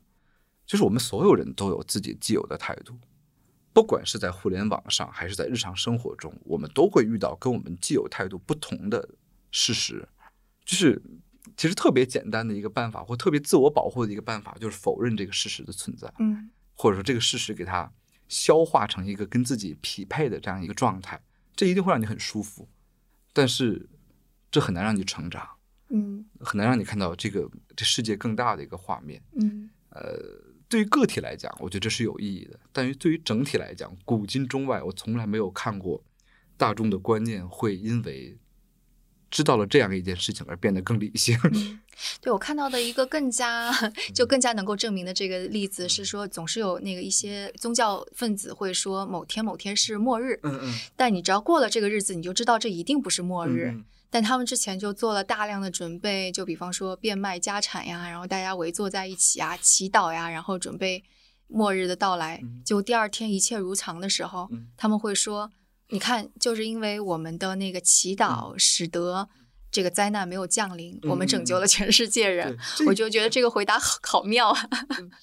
[0.66, 2.96] 就是我们所有人都有自己既有的态度，
[3.74, 9.10] 不管是在互联网上还是在日常生活中，我们都会遇到跟我们既有态度不同的
[9.52, 10.08] 事实。
[10.66, 11.02] 就是
[11.58, 16.12] 其实特别简单的一个办法，或特别自我保护的一个办法，就是否认这个事实的存在。
[16.20, 17.92] 嗯，或者说这个事实给它
[18.28, 21.22] 消化成一个跟自己匹配的这样一个状态。
[21.54, 22.68] 这一定会让你很舒服，
[23.34, 23.88] 但是
[24.50, 25.48] 这很难让你成长，
[25.90, 30.18] 嗯，很难让你看到这个这世界更大的一个画面，嗯，呃，
[30.72, 36.02] 对于个体来讲，我觉得这是有意义的，但于对于整体来讲，古今中外，我从来没有看过
[36.56, 38.38] 大众的观念会因为。
[39.34, 41.40] 知道了这样一件事情而变得更理性。
[42.20, 43.72] 对我看到的一个更加
[44.14, 50.38] 就更加能够证明的这个例子是说，总是有那个一些宗教分子会说某天某天是末日。
[50.44, 50.74] 嗯嗯。
[50.98, 53.74] 但你只要过了这个日子，你就知道这一定不是末日。
[54.12, 61.04] 但他们之前就做了大量的准备，就比方说变卖家产呀，然后大家围坐在一起啊，祈祷呀，然后准备
[61.48, 62.40] 末日的到来。
[62.64, 64.48] 就第二天一切如常的时候，
[64.78, 65.52] 他们会说。
[65.94, 69.28] 你看，就是因为我们的那个祈祷，使得
[69.72, 72.58] 这个灾难没有降临，我们拯救了全世界人。
[72.86, 74.70] 我就觉得这个回答好好妙啊！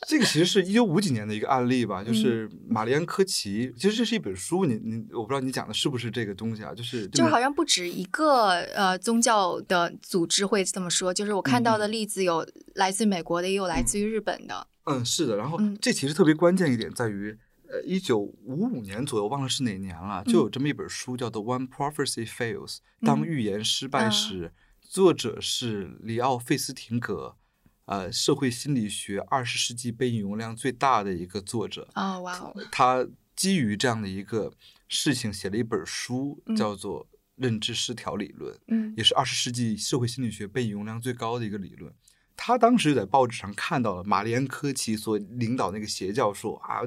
[0.06, 3.72] 这个其实是一九五几年的一个案例吧，就是玛丽安科奇。
[3.76, 6.72] 其实这是一本书，你你我不知道你讲的是不是这个东西啊？
[6.74, 14.66] 就是就好像不止一个呃宗教的组织会这么说，就是我看到的例子有来自美国的，也有来自于日本的。
[14.84, 15.37] 嗯，是的。
[15.37, 17.38] 然后这其实特别关键一点在于。
[17.70, 27.37] 呃，一九五五年左右，忘了是哪年了，就有这么一本书，叫做《One Prophecy Fails》，当预言失败时，作者是里奥费斯廷格，
[27.85, 31.87] 呃，社会心理学二十世纪被引用量最大的一个作者。
[31.94, 32.57] 哦，哇哦！
[32.72, 34.50] 他基于这样的一个
[34.88, 37.04] 事情写了一本书，叫做
[37.35, 41.92] 《认知失调理论》，嗯，也是二十世纪社会心理学被引用量最高的一个理论。
[42.35, 46.81] 他当时在报纸上看到了玛丽安科奇所领导那个邪教说啊。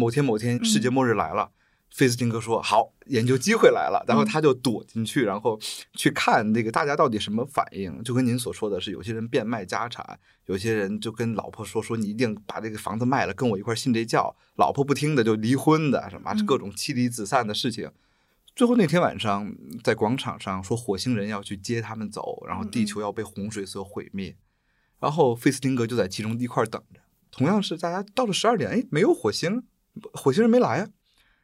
[0.00, 1.50] 某天某天，世界末日来了，
[1.90, 5.60] 费斯汀格说：“好，研究机会来了。”然后他就躲进去，然后
[5.92, 8.02] 去看那个大家到底什么反应。
[8.02, 17.90] 就跟您所说的是，有些人变卖家产，有些人就跟老婆说：“说你一定把这个房子卖了，跟我一块信这教。”老婆不听的就离婚的，什么各种妻离子散的事情。
[18.56, 24.34] 最后那天晚上，在广场上说火星人要去接他们走，然后地球要被洪水所毁灭。
[24.98, 27.00] 然后费斯汀格就在其中一块等着。
[27.30, 29.62] 同样是大家到了十二点，哎，没有火星。
[30.12, 30.88] 火星人没来啊，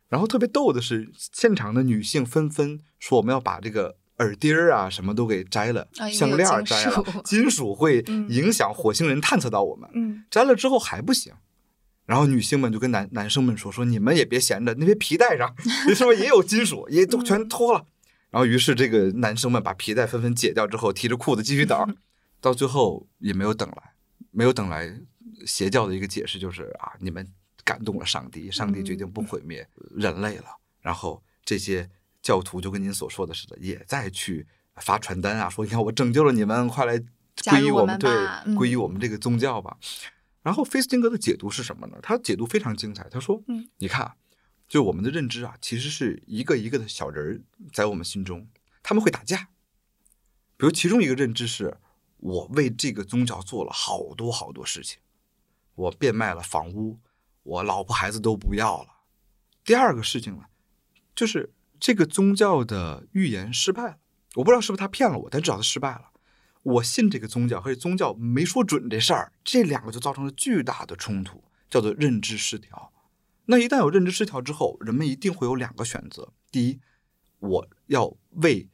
[0.09, 10.25] 然后特别逗的是，现场的女性纷纷说：“我们要把这个耳钉儿啊，什么都给摘了，项链摘了，金属会 影响火星人探测到我们。
[10.31, 11.35] 摘了之后还不行，
[12.07, 15.55] 然后女性们就跟男男生们说：说你们也别闲着，那些皮带上
[15.95, 16.89] 是不是也有金属？
[16.89, 17.85] 也都全脱了。
[18.31, 21.97] 然后于是这个男生们把皮带纷纷解掉之后，提着裤子继续等，
[22.41, 23.95] 到最后也没有等来，
[24.31, 25.01] 没有等来
[25.47, 27.27] 邪教的一个解释就是啊，你们。
[27.67, 30.45] 感动了上帝，上帝决定不毁灭人类了。
[30.81, 31.91] 然后这些
[32.23, 36.97] 教徒就跟您所说的似的，也在去发传单啊，说你看我拯救了你们，快来
[37.39, 38.09] 皈依我们，对，
[38.55, 39.77] 皈依我们这个宗教吧。
[40.43, 41.99] 然后菲斯汀格的解读是什么呢？
[42.01, 43.09] 他解读非常精彩。
[43.11, 44.15] 他说：“嗯，你看，
[44.69, 47.41] 就我们的认知啊，其实是一个一个的小人儿
[47.73, 48.47] 在我们心中，
[48.81, 49.49] 他们会打架。
[50.57, 51.79] 比如其中一个认知是，
[52.19, 55.01] 我为这个宗教做了好多好多事情，
[55.75, 57.01] 我变卖了房屋。”
[57.47, 58.89] 我老婆孩子都不要了。
[59.65, 60.45] 第二个事情呢，
[61.15, 63.97] 就是这个宗教的预言失败了。
[64.35, 66.11] 我不知道是不是他骗了我，但至少他失败了。
[66.63, 72.93] 我信这个宗教和这宗教没说准这事儿，这两个就造成了巨大的冲突，叫做认知失调。
[73.47, 76.81] 那一旦有认知失调之后，人们一定会有两个选择：第一，
[77.39, 78.69] 我要为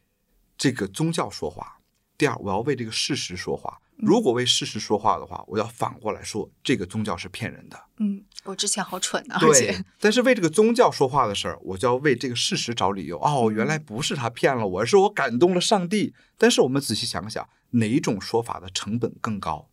[0.57, 1.81] 这个宗教说话；
[2.17, 3.83] 第二，我要为这个事实说话。
[4.03, 7.81] 如果为事实说话的话，我要反过来说这个宗教是骗人的。
[7.99, 13.17] 嗯，我之前好蠢啊，对，但是为这个宗教说话的事儿，我就要为这个事实找理由。
[13.21, 16.15] 哦，原来不是他骗了我，而是我感动了上帝。
[16.37, 19.71] 但是我们仔细想想，哪一种说法的成本更高？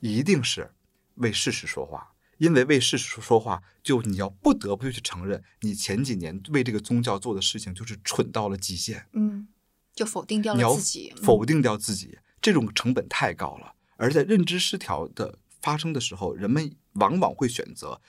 [0.00, 0.72] 一定是
[1.14, 9.06] 为事实说话，因为为事实说话，就你要不得不去承认，你前几年为这个宗教做的事情就是蠢到了极限。
[9.12, 9.46] 嗯，
[9.94, 13.74] 就否定掉了自己，嗯否定掉自己，这种成本太高了。
[13.96, 18.00] 而在认知失调的发生的时候，人们往往会选择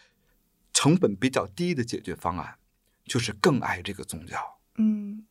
[0.74, 2.58] 成本比较低的解决方案，
[3.06, 5.26] 就是更爱这个宗教，嗯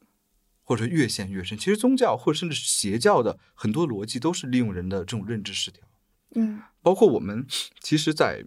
[0.62, 1.56] 或者越陷越深。
[1.56, 5.86] 其实宗教或者甚至邪教的很多逻辑都是利用人的这种认知失调。
[6.34, 7.46] 嗯包括我们
[7.80, 8.44] 其实，在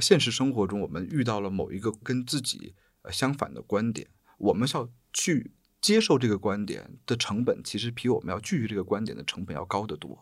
[0.00, 10.18] 现实生活中，我们遇到了某一个跟自己呃相反的观点，我们是要去接受这个观点的成本，其实比我们要拒绝这个观点的成本要高得多。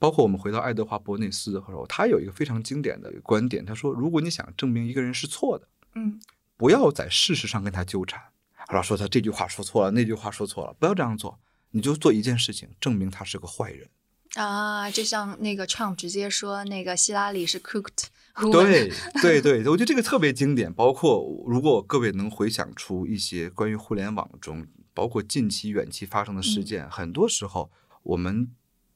[0.00, 6.18] 包括我们回到爱德华·伯内斯的时候，他有一个非常经典的观点，他说：如果你想证明一个人是错的，嗯
[6.56, 8.20] 不要在事实上跟他纠缠，
[8.68, 11.38] 然后说他这句话说错了，那句话说错了，不要这样做，
[11.70, 13.88] 你就做一件事情，证明他是个坏人。
[14.34, 18.06] 啊，就像那个 Trump 直接说那个希拉里是 cooked，
[18.50, 20.72] 对 对对，我觉得这个特别经典。
[20.72, 27.70] 包括如果各位能回想出一些关于互联网中，包括近期、远期发生的事件，很多时候
[28.02, 28.50] 我们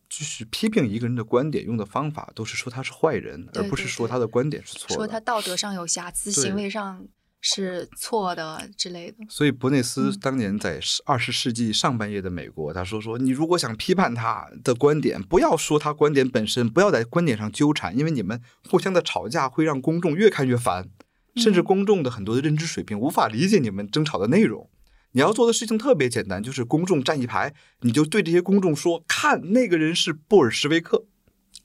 [0.08, 4.94] 就是批评一个人的观点用的方法，都是说他是坏人，对而不是说他的观点是错的。
[4.94, 7.06] 说他道德上有瑕疵，行为上
[7.40, 9.18] 是错的之类的。
[9.28, 20.88] 所以伯内斯嗯当年在二十世纪上半叶的美国，他说说你如果想批判他的观点，不要说他观点本身，不要在观点上纠缠，因为你们互相的吵架会让公众越看越烦，
[21.36, 24.70] 甚至嗯公众的很多的认知水平无法理解你们争吵的内容。
[25.16, 31.06] 你要做的事情特别简单，就是公众站一排，你就对这些公众说：“看，那个人是布尔什维克。”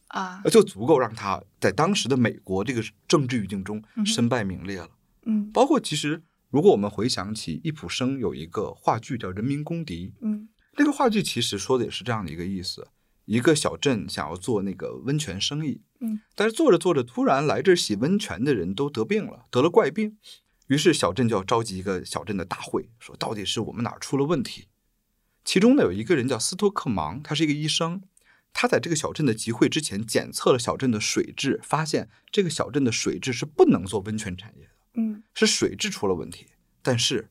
[0.08, 4.88] 啊，就足够让他在当时的美国这个政治语境中身败名裂了。
[5.26, 5.52] 嗯。
[5.52, 10.48] 包括其实，如果我们回想起易卜生有一个话剧叫《人民公敌》，嗯。
[10.78, 12.88] 那个话剧其实说的也是这样的一个意思：
[13.26, 20.16] 一个小镇想要做那个温泉生意，嗯，但是做着做着，突然来这儿洗温泉的人都得病了，得了怪病，
[20.72, 24.70] 于是小镇就要召集一个小镇的大会，说到底是我们哪儿出了问题。
[25.44, 28.02] 其中呢有一个人叫斯托克芒，他是一个医生，
[28.54, 34.72] 他在这个小镇的集会之前检测了小镇的水质，发现这个小镇的水质是不能做温泉产业的。
[34.94, 36.48] 嗯是水质出了问题。
[36.82, 37.30] 但是，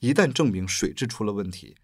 [0.00, 1.76] 一旦证明水质出了问题，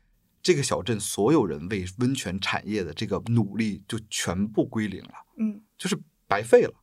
[0.42, 6.74] 这个小镇所有人为温泉产业的这个努力就全部归零了，嗯就是白费了。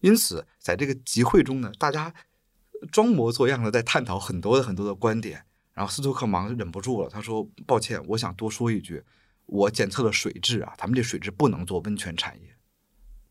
[0.00, 2.14] 因此，在这个集会中呢，大家
[2.90, 5.44] 装模作样的在探讨很多的很多的观点。
[5.74, 9.02] 然后斯托克芒忍不住了，他说：“抱歉，我想多说一句，
[9.46, 12.56] 我检测了水质啊，咱们这水质不能做温泉产业。”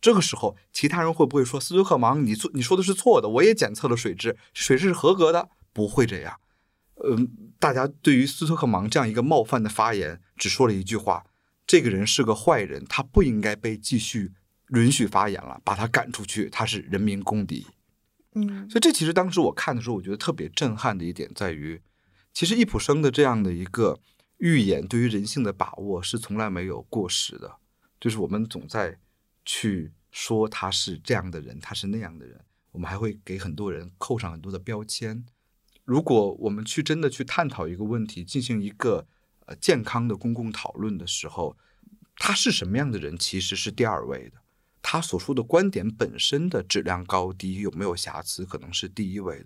[0.02, 3.30] 这个时候，其他人会不会说斯托克芒，你做你说的是错的？
[3.30, 6.40] 我也检测了水质，水质是合格的，不会这样。
[7.04, 11.24] 嗯，大家对于斯托克芒这样一个冒犯的发言，只说了一句话：
[11.68, 14.32] 这个人是个坏人，他不应该被继续
[14.70, 17.68] 允许发言了，把他赶出去，他是人民公敌。
[18.34, 21.82] 嗯所以这其实当时我看的时候，我觉得特别震撼的一点在于，
[22.34, 24.00] 其实易卜生的这样的一个
[24.38, 27.58] 预言对于人性的把握是从来没有过时的，
[28.00, 28.98] 就是我们总在
[29.44, 32.40] 去说他是这样的人，他是那样的人，
[32.72, 35.26] 我们还会给很多人扣上很多的标签。
[35.84, 39.08] 如果我们去真的去探讨一个问题，进行一个
[39.46, 41.58] 呃健康的公共讨论的时候，
[42.16, 44.41] 他是什么样的人其实是第二位的。
[44.82, 49.46] 他所说的观点本身的质量高低有没有瑕疵，可能是第一位的。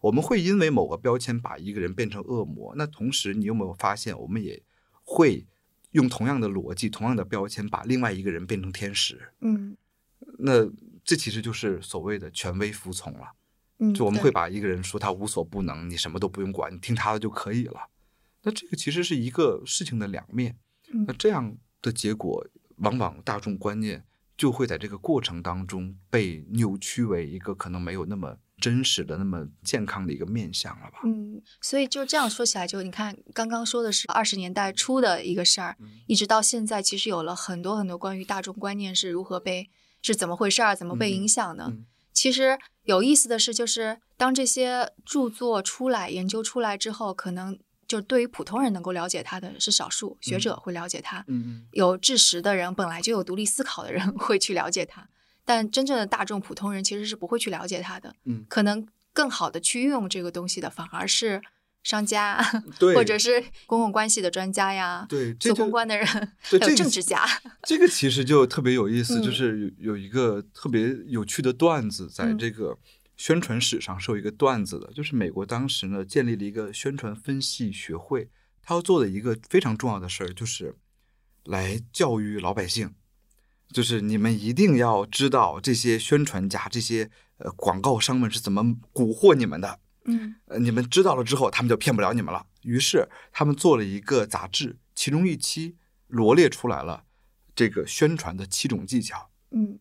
[0.00, 4.60] 我们会因为某个标签把一个人变成恶魔，那同时你有没有发现，我们也
[5.04, 5.46] 会
[5.92, 9.30] 用同样的逻辑、同样的标签把另外一个人变成天使？
[9.40, 9.76] 嗯
[10.38, 10.68] 那
[11.04, 13.32] 这其实就是所谓的权威服从了。
[13.78, 17.88] 嗯，就我们会把一个人说他无所不能，你什么都不用管，你听他的就可以了。
[18.42, 20.56] 那这个其实是一个事情的两面。
[20.92, 22.44] 嗯那这样的结果，
[22.76, 24.04] 往往大众观念
[24.42, 30.98] 就会在这个过程当中被扭曲为一个可能没有那么真实的、那么健康的一个面相了吧？
[31.04, 39.70] 嗯，所以就这样说起来，就你看刚刚说的是二十年代初的一个事儿，嗯一直到现在，其实有了很多很多关于大众观念是如何被
[40.02, 41.66] 是怎么回事儿，怎么被嗯影响的。
[41.68, 47.56] 嗯其实有意思的是，就是当这些著作出来、研究出来之后，可能
[47.92, 55.06] 就对于普通人能够了解他的是少数，学者会了解他，嗯有知识的人，本来就有独立思考的人 会去了解他，
[55.44, 58.14] 但真正的大众普通人其实是不会去了解他的。
[58.24, 61.42] 嗯可能更好的去运用这个东西的，反而是
[61.82, 62.42] 商家，
[62.80, 67.26] 对或者是公共关系的专家呀，对，这公关的人，还有对政治家。
[67.64, 72.78] 这个其实就特别有意思，嗯就是有有一个特别有趣的段子，在嗯这个
[73.22, 78.28] 宣传史上是有一个段子的，就是美国当时呢建立了一个宣传分析学会，
[78.60, 80.74] 他要做的一个非常重要的事儿就是
[81.44, 82.96] 来教育老百姓，
[83.68, 90.34] 就是你们一定要知道这些宣传家、这些呃广告商们是怎么蛊惑你们的，嗯。
[90.46, 92.44] 呃，你们知道了之后，他们就骗不了你们了。
[92.62, 95.76] 于是他们做了一个杂志，其中一期
[96.08, 97.04] 罗列出来了
[97.54, 99.78] 这个宣传的七种技巧，嗯。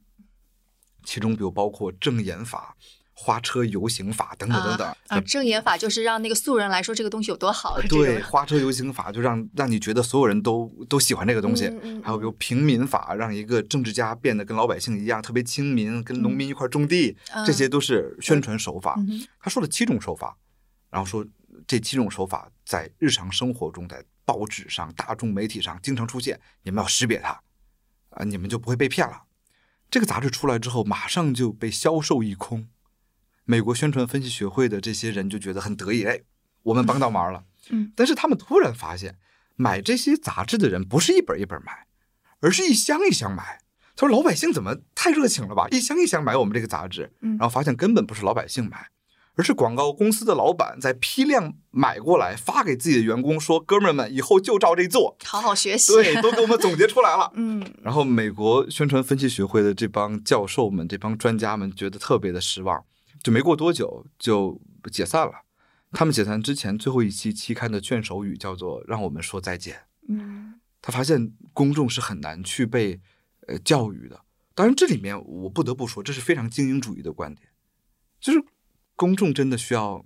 [1.03, 2.77] 其中比如包括正言法、
[3.23, 4.95] 花车游行法等等等等。
[5.07, 7.79] 啊，正言法就是让那个素人来说这个东西有多好。
[7.87, 11.67] 对，花车游行法就让让你觉得所有人都 都喜欢这个东西。
[11.67, 18.95] 嗯嗯还有比如平民法，让一个政治家变得跟老百姓一样特别亲民，跟农民一块种地，嗯这些都是宣传手法。
[18.97, 20.35] 嗯他说了七种手法，
[20.89, 21.23] 然后说
[21.67, 27.39] 这七种手法在日常生活中，在报纸上、大众媒体上经常出现，你们要识别它，
[28.09, 29.23] 啊，你们就不会被骗了。
[29.89, 32.67] 这个杂志出来之后，马上就被销售一空。
[33.51, 36.21] 美国宣传分析学会的这些人就觉得很得意，哎，
[36.63, 37.43] 我们帮到忙了。
[37.69, 39.17] 嗯，但是他们突然发现，
[39.57, 41.85] 买这些杂志的人不是一本一本买，
[42.39, 43.59] 而是一箱一箱买。
[43.93, 45.67] 他说：“老百姓怎么太热情了吧？
[45.69, 48.87] 一箱一箱买我们这个杂志。”嗯然后发现根本不是老百姓买，
[49.35, 55.17] 而是广告公司的老板在批量买过来，发给自己的员工说：“哥们儿们，以后就照这做。
[55.25, 55.91] 好好学”习。
[55.91, 57.29] 对，都给我们总结出来了。
[57.35, 62.81] 嗯然后美国宣传分析学会的这帮教授们、这帮专家们觉得特别的失望，
[63.21, 64.59] 就没过多久就
[64.91, 65.33] 解散了。
[65.91, 69.81] 他们解散之前最后一期期刊的卷首语叫做“让我们说再见”。
[70.07, 72.99] 嗯他发现公众是很难去被
[73.47, 74.19] 呃教育的。
[74.55, 77.47] 当然，这里面我不得不说，这是非常精英主义的观点，
[78.19, 78.43] 就是
[78.95, 80.03] 公众真的需要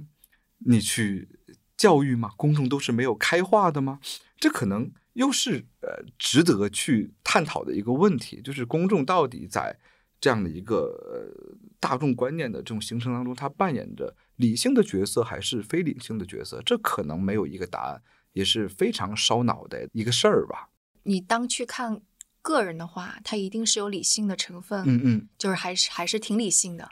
[0.60, 1.30] 你去
[1.78, 2.32] 教育吗？
[2.36, 4.00] 公众都是没有开化的吗？
[4.38, 9.80] 这可能又是呃值得去探讨的一个问题，就是公众到底在
[10.20, 16.60] 这样的一个呃大众观念的这种形成当中，它扮演着理性的角色还是非理性的角色？
[16.66, 18.02] 这可能没有一个答案，
[18.34, 20.72] 也是非常烧脑的一个事儿吧。
[21.04, 22.02] 你当去看
[22.42, 25.30] 个人的话，它一定是有理性的成分，嗯嗯。
[25.38, 26.90] 就是还是还是挺理性的。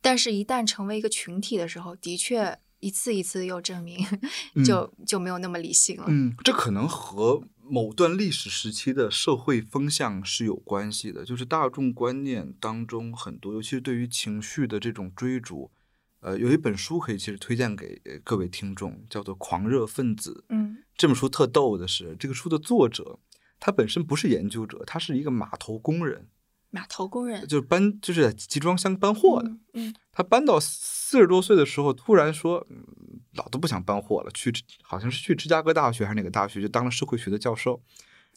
[0.00, 4.06] 但是，一旦成为一个群体的时候，的确一次一次又证明
[4.64, 6.04] 就，就没有那么理性了。
[6.06, 15.70] 嗯，这可能和某段历史时期的社会风向是有关系的，就是大众观念当中很多，尤其是对于情绪的这种追逐。
[16.20, 20.44] 呃，有一本书可以其实推荐给呃各位听众，叫做《狂热分子》。
[20.54, 23.18] 嗯这本书特逗的是，这个书的作者
[23.58, 26.28] 他本身不是研究者，他是一个码头工人，
[26.70, 29.48] 码头工人就是搬就是在集装箱搬货的。
[29.48, 30.60] 嗯嗯他搬到
[31.12, 32.82] 四十多岁的时候，突然说：“嗯
[33.34, 34.50] 老子不想搬货了。”去
[34.82, 37.82] 好像是去芝加哥大学还是哪个大学，就当了社会学的教授。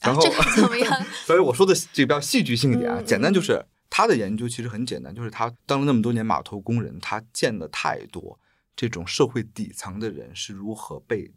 [0.01, 1.05] 然后，啊、这个怎么样？
[1.25, 8.37] 所以我说的这个比较戏剧性一点啊，嗯简单就是他的研究其实很简单，就是他当了那么多年码头工人，他见了太多
[8.75, 11.31] 这种社会底层的人是如何被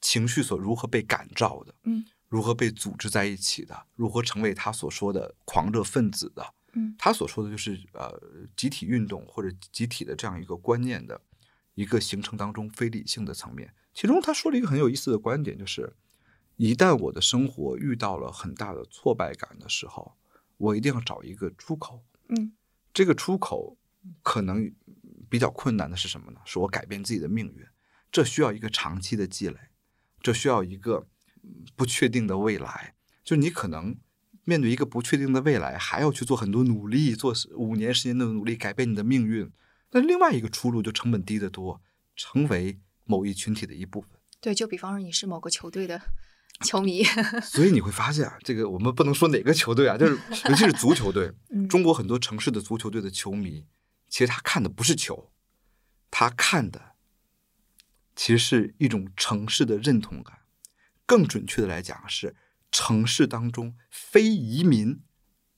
[0.00, 6.54] 情绪所如何被感召的，嗯，如何被组织在一起的，如何成为他所说的狂热分子的。
[6.78, 8.20] 嗯他所说的就是呃
[8.56, 11.20] 集体运动或者集体的这样一个观念的
[11.74, 13.74] 一个形成当中非理性的层面。
[13.92, 15.92] 其中他说了一个很有意思的观点，就是
[16.56, 20.16] 一旦我的生活遇到了很大的挫败感的时候，
[20.56, 22.04] 我一定要找一个出口。
[22.28, 22.52] 嗯
[22.94, 23.76] 这个出口
[24.22, 24.72] 可能
[25.28, 26.40] 比较困难的是什么呢？
[26.44, 27.64] 是我改变自己的命运，
[28.10, 29.56] 这需要一个长期的积累，
[30.20, 31.06] 这需要一个
[31.42, 32.94] 嗯不确定的未来。
[33.22, 33.96] 就你可能
[34.48, 39.52] 面对一个不确定的未来，还要去做很多努力，做五年、时间的努力改变你的命运。
[39.90, 41.82] 那另外一个出路就成本低得多，
[42.16, 44.08] 成为某一群体的一部分。
[44.40, 46.00] 对，就比方说你是某个球队的
[46.64, 47.04] 球迷，
[47.44, 50.14] 所以你会发现啊，这个我们不能说哪个球队啊，就是
[50.48, 53.66] 尤其是足球队，嗯中国很多城市的足球队的球迷，
[54.08, 55.30] 其实他看的不是球，
[56.10, 56.92] 他看的
[58.16, 60.38] 其实是一种城市的认同感。
[61.04, 62.34] 更准确的来讲，是
[62.70, 65.00] 城市当中非移民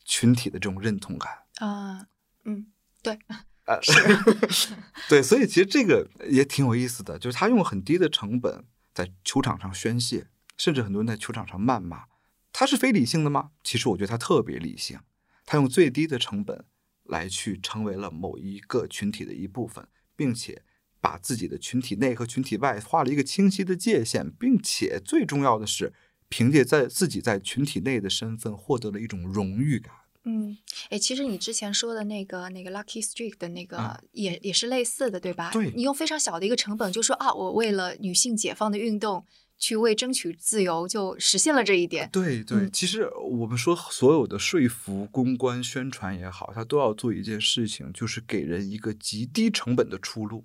[0.05, 1.45] 群体的这种认同感。
[1.57, 2.07] 啊，
[2.45, 2.67] 嗯，
[3.03, 3.19] 对，
[3.67, 3.79] 呃，
[5.09, 12.05] 对，所以其实这个也挺有意思的，就是他用很低的成本在球场上宣泄，甚至很多人在球场上谩骂，
[12.53, 13.51] 他是非理性的吗？
[13.63, 15.01] 其实我觉得他特别理性，
[15.45, 16.65] 他用最低的成本
[17.05, 19.87] 来去成为了某一个群体的一部分，
[20.17, 20.63] 并且
[21.01, 25.93] 把自己的群体内和群体外画了一个清晰的界限，并且最重要的是，
[26.31, 29.93] 凭借在自己在群体内的身份获得了一种荣誉感。
[30.25, 30.57] 嗯，
[30.91, 35.51] 哎，其实你之前说的那个那个 Lucky Streak 的那个啊也也是类似的，对吧？
[35.51, 39.25] 对你用非常小的一个成本，就说啊，我为了女性解放的运动
[39.57, 42.09] 去为争取自由，就实现了这一点。
[42.13, 50.45] 对对，嗯其实我们说所有的说服、公关、宣传也好，它都要做一件事情，就是给人一个极低成本的出路。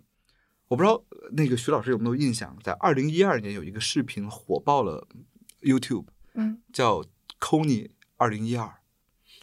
[0.70, 5.06] 我不知道呃那个徐老师有没有印象，在二零一二年有一个视频火爆了
[5.66, 7.04] YouTube，嗯叫
[7.40, 8.72] Kony 二零一二，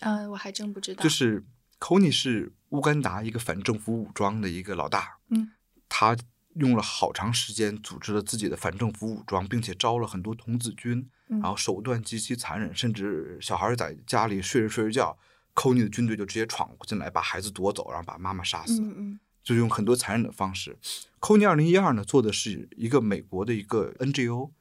[0.00, 1.02] 嗯、我还真不知道。
[1.02, 1.44] 就是
[1.78, 5.50] Kony 是乌干达一个反政府武装的一个老大，嗯，
[5.88, 6.16] 他
[6.54, 15.18] 用了好长时间组织了自己的反政府武装，并且招了很多童子军，嗯然后手段极其残忍，甚至小孩在家里睡着睡着觉
[15.54, 18.80] ，Kony 的军队就直接闯进来把孩子夺走，然后把妈妈杀死。
[18.80, 20.78] 嗯嗯就用很多残忍的方式。
[21.18, 24.52] Kony 二零一二呢做的是一个美国的一个 NGO，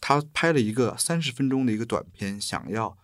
[0.00, 2.96] 他拍了一个三十分钟的一个短片，想要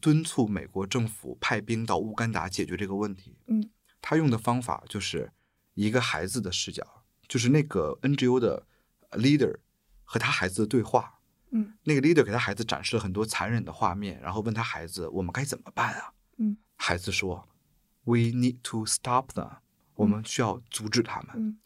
[0.00, 3.36] 敦促美国政府派兵到乌干达解决这个问题。
[3.46, 3.70] 嗯，
[4.00, 5.32] 他用的方法就是
[5.74, 8.66] 一个孩子的视角，就是那个 NGO 的
[9.12, 9.56] leader
[10.04, 11.14] 和他孩子的对话。
[11.50, 17.48] 嗯那个 leader 给他孩子展示了很多残忍的画面，然后问他孩子：“我们该怎么办啊？”嗯，孩子说
[18.04, 19.58] ：“We need to stop them。”
[19.96, 21.30] 我们需要阻止他们。
[21.36, 21.58] 嗯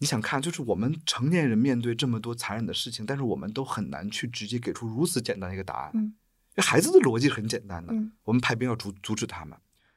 [0.00, 6.14] 你想看，就是我们成年人面对这么多残忍的事情，但是我们都很难去直接给出如此简单的一个答案。
[6.56, 9.56] 孩子的逻辑很简单的，嗯我们派兵要阻阻止他们。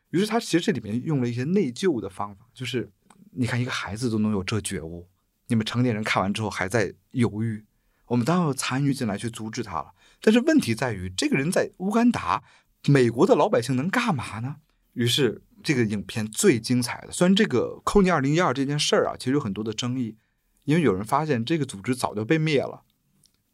[0.09, 2.91] 于是他其实这里面用了一些内疚的方法，就是
[3.31, 5.07] 你看一个孩子都能有这觉悟，
[5.47, 7.63] 你们成年人看完之后还在犹豫，
[8.07, 9.93] 我们当然要参与进来去阻止他了。
[10.21, 12.43] 但是问题在于，这个人在乌干达，
[12.87, 14.57] 美国的老百姓能干嘛呢？
[14.93, 20.17] 于是这个影片最精彩的，虽然这个 Kony 二零一二这件事儿啊，其实有很多的争议，
[20.65, 22.83] 因为有人发现这个组织早就被灭了，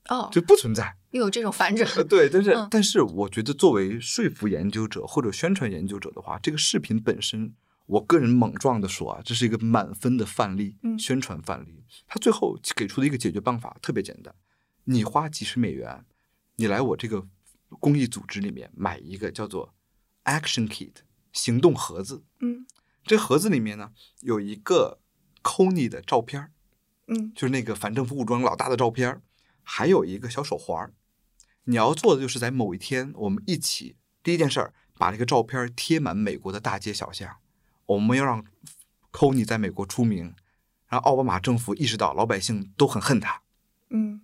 [0.09, 0.97] 哦，就不存在。
[1.11, 1.89] 又有这种反转。
[1.95, 7.53] 呃，对，但是、嗯但是我觉得作为说服研究者或者宣传研究者的话，这个视频本身，
[7.87, 11.83] 我个人莽撞的说啊，这是一个满分的范例，嗯宣传范例。
[12.07, 14.33] 他最后给出的一个解决办法特别简单，
[14.83, 16.05] 你花几十美元，
[16.57, 17.27] 你来我这个
[17.79, 19.73] 公益组织里面买一个叫做
[20.25, 20.93] Action Kit
[21.31, 22.65] 行动盒子，嗯
[23.03, 24.99] 这盒子里面呢有一个
[25.41, 26.51] Kony 的照片儿，
[27.07, 29.21] 嗯就是那个反政府武装老大的照片儿，
[29.63, 30.93] 还有一个小手环儿。
[31.63, 37.37] 你要做的就是在某一天，我们一起第一件事儿，把这个照片贴满美国的大街小巷。
[37.85, 38.45] 我们要让
[39.11, 40.35] Kony 在美国出名，
[40.87, 43.41] 让奥巴马政府意识到老百姓都很恨他。
[43.89, 44.21] 嗯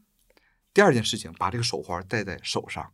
[0.73, 2.91] 第二件事情，把这个手环戴在手上。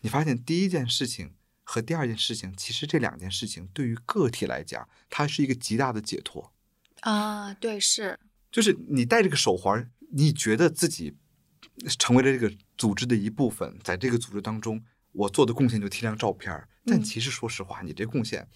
[0.00, 1.34] 你发现第一件事情
[1.70, 6.52] 和第二件事情，其实这两件事情对于个体来讲，它是一个极大的解脱。
[7.02, 8.18] 啊，对，是，
[8.50, 11.16] 就是你戴这个手环，你觉得自己
[11.96, 16.68] 成为了这个组织的一部分，在这个组织当中，我做的贡献就贴张照片儿。
[16.84, 18.48] 但嗯其实说实话，你这贡献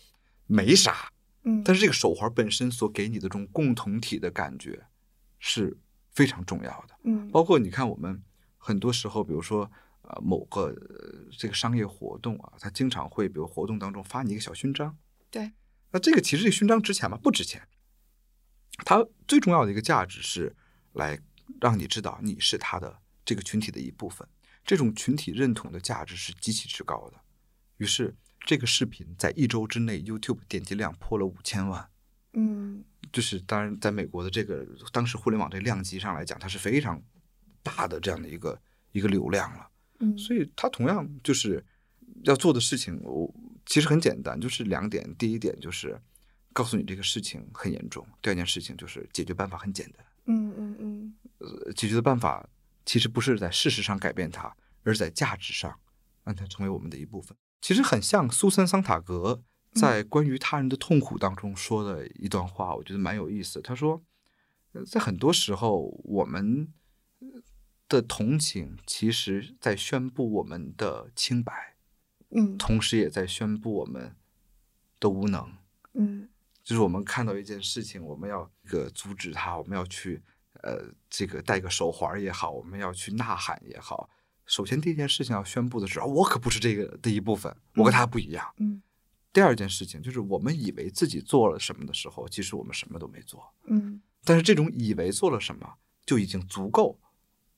[0.49, 1.09] 没啥，
[1.45, 4.85] 嗯，但是这个手环本身所给你的这种共同体的感觉
[5.39, 5.79] 是
[6.11, 6.97] 非常重要的。
[7.05, 8.21] 嗯包括你看，我们
[8.59, 9.71] 很多时候，比如说
[10.05, 14.97] 呃某个、呃这个商业活动啊，他经常会比如活动当中发你一个小勋章。
[15.31, 15.53] 对，
[15.91, 17.19] 那这个其实这个勋章值钱吗？
[17.23, 17.67] 不值钱。
[18.85, 20.55] 它最重要的一个价值是
[20.93, 21.19] 来
[21.61, 24.27] 让你知道你是他的这个群体的一部分，
[24.65, 27.21] 这种群体认同的价值是极其之高的。
[27.77, 31.89] 于是这个视频在一周之内，YouTube 点击量破了五千万。
[32.37, 37.01] 嗯就是当然，在美国的这个当时互联网这量级上来讲，它是非常
[37.63, 39.69] 大的这样的一个一个流量了。
[40.05, 41.65] 嗯，所以他同样就是
[42.25, 43.33] 要做的事情，我
[43.67, 45.15] 其实很简单，就是两点。
[45.17, 46.01] 第一点就是
[46.53, 50.05] 告诉你这个事情很严重；第二件事情就是解决办法很简单。
[50.27, 52.49] 嗯嗯嗯呃，解决的办法
[52.87, 55.79] 其实不是在事实上改变它，而是在价值上
[56.25, 57.37] 让它成为我们的一部分。
[57.61, 59.43] 其实很像苏珊·桑塔格
[59.75, 63.61] 在关于他人的痛苦当中说的一段话，我觉得蛮有意思。
[63.61, 64.03] 他说，
[64.73, 66.69] 呃在很多时候，我们
[67.95, 71.77] 的同情其实在宣布我们的清白，
[72.31, 74.15] 嗯同时也在宣布我们
[75.01, 75.53] 的无能。
[75.95, 76.29] 嗯
[76.63, 80.23] 就是我们看到一件事情，我们要一个阻止它，我们要去
[80.63, 84.09] 呃这个戴个手环也好，我们要去呐喊也好。
[84.47, 88.53] 首先第一件事情要宣布的是，啊我可不是这个的一部分，我跟他不一样。
[88.59, 88.83] 嗯
[89.33, 93.53] 第二件事情就是，我们以为自己做了什么的时候，其实我们什么都没做。
[93.67, 95.75] 嗯但是这种以为做了什么，
[96.07, 96.99] 就已经足够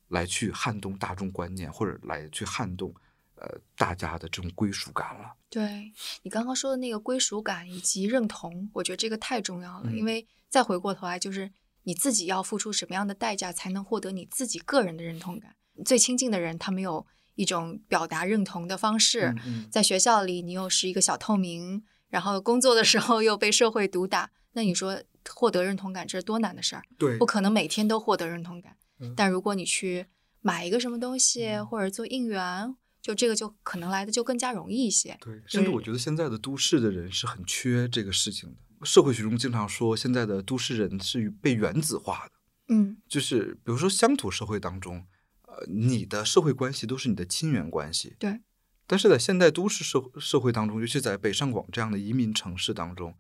[0.09, 2.94] 来去撼动大众观念，或者来去撼动
[3.34, 5.34] 呃大家的这种归属感了。
[5.48, 5.92] 对
[6.22, 11.50] 你刚刚说的那个归属感以及认同，我觉得这个太重要了，嗯因为再回过头来，就是
[11.84, 15.57] 你自己要付出什么样的代价，才能获得你自己个人的认同感。
[15.84, 25.02] 最亲近的人，他没有一种表达认同的方式，嗯嗯在学校里，你又是一个小透明，然后工作的时候又被社会毒打，那你说
[25.34, 26.82] 获得认同感，这是多难的事儿？
[26.96, 28.76] 对不可能每天都获得认同感。
[29.01, 30.07] 嗯但如果你去
[30.40, 35.16] 买一个什么东西，嗯或者做应援，就这个就可能来的就更加容易一些。
[35.20, 38.86] 对，甚至我觉得现在的都市的人是很缺这个事情的。
[38.86, 42.32] 社会学中经常说，现在的都市人是被原子化的，
[42.68, 45.07] 嗯就是比如说乡土社会当中，
[45.42, 48.16] 呃，你的社会关系都是你的亲缘关系。
[48.18, 48.40] 对。
[48.88, 53.16] 但是在现代都市社社会当中，尤其在北上广这样的移民城市当中，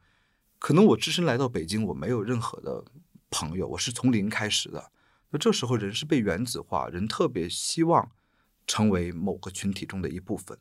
[0.60, 2.84] 可能我只身来到北京，我没有任何的
[3.30, 4.92] 朋友，我是从零开始的。
[5.30, 8.10] 那这时候人是被原子化，人特别希望
[8.66, 10.56] 成为某个群体中的一部分。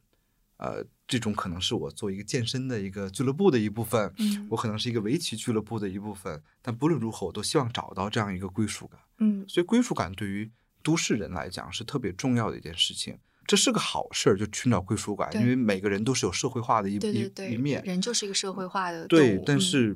[0.57, 6.41] 呃，这种可能是我做一个健身的一个俱乐部的一部分，嗯我可能是一个围棋俱乐部的一部分。
[6.61, 8.99] 但不论如何，我都希望找到这样一个归属感。
[9.20, 10.49] 嗯所以归属感对于
[10.82, 13.18] 都市人来讲是特别重要的一件事情。
[13.45, 17.84] 这是个好事儿，就寻找归属感，因为每个人都是有社会化的一一对对对，一面。
[17.84, 19.95] 人就是一个社会化的对但是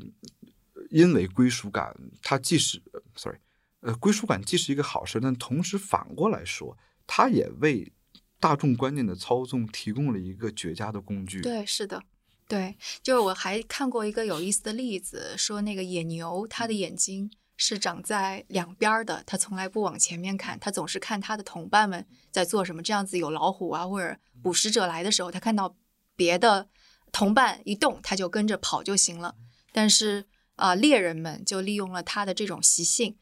[0.91, 3.39] 因为归属感，它既是呃 sorry，
[3.81, 6.77] 呃，归属感既是一个好事，但同时反过来说，
[7.07, 7.93] 它也为
[8.39, 11.41] 大众观念的操纵提供了一个绝佳的工具。
[11.41, 12.03] 对，是的，
[12.47, 22.81] 对，就是我还看过一个有意思的例子，说那个野牛，它的眼睛是长在两边的，它从来不往前面看，它总是看它的同伴们在做什么。
[22.81, 25.75] 这样子有老虎啊或者捕食者来的时候，它看到
[26.15, 26.67] 别的
[27.11, 29.35] 同伴一动，它就跟着跑就行了。
[29.71, 30.25] 但是
[30.55, 33.17] 啊、猎人们就利用了它的这种习性。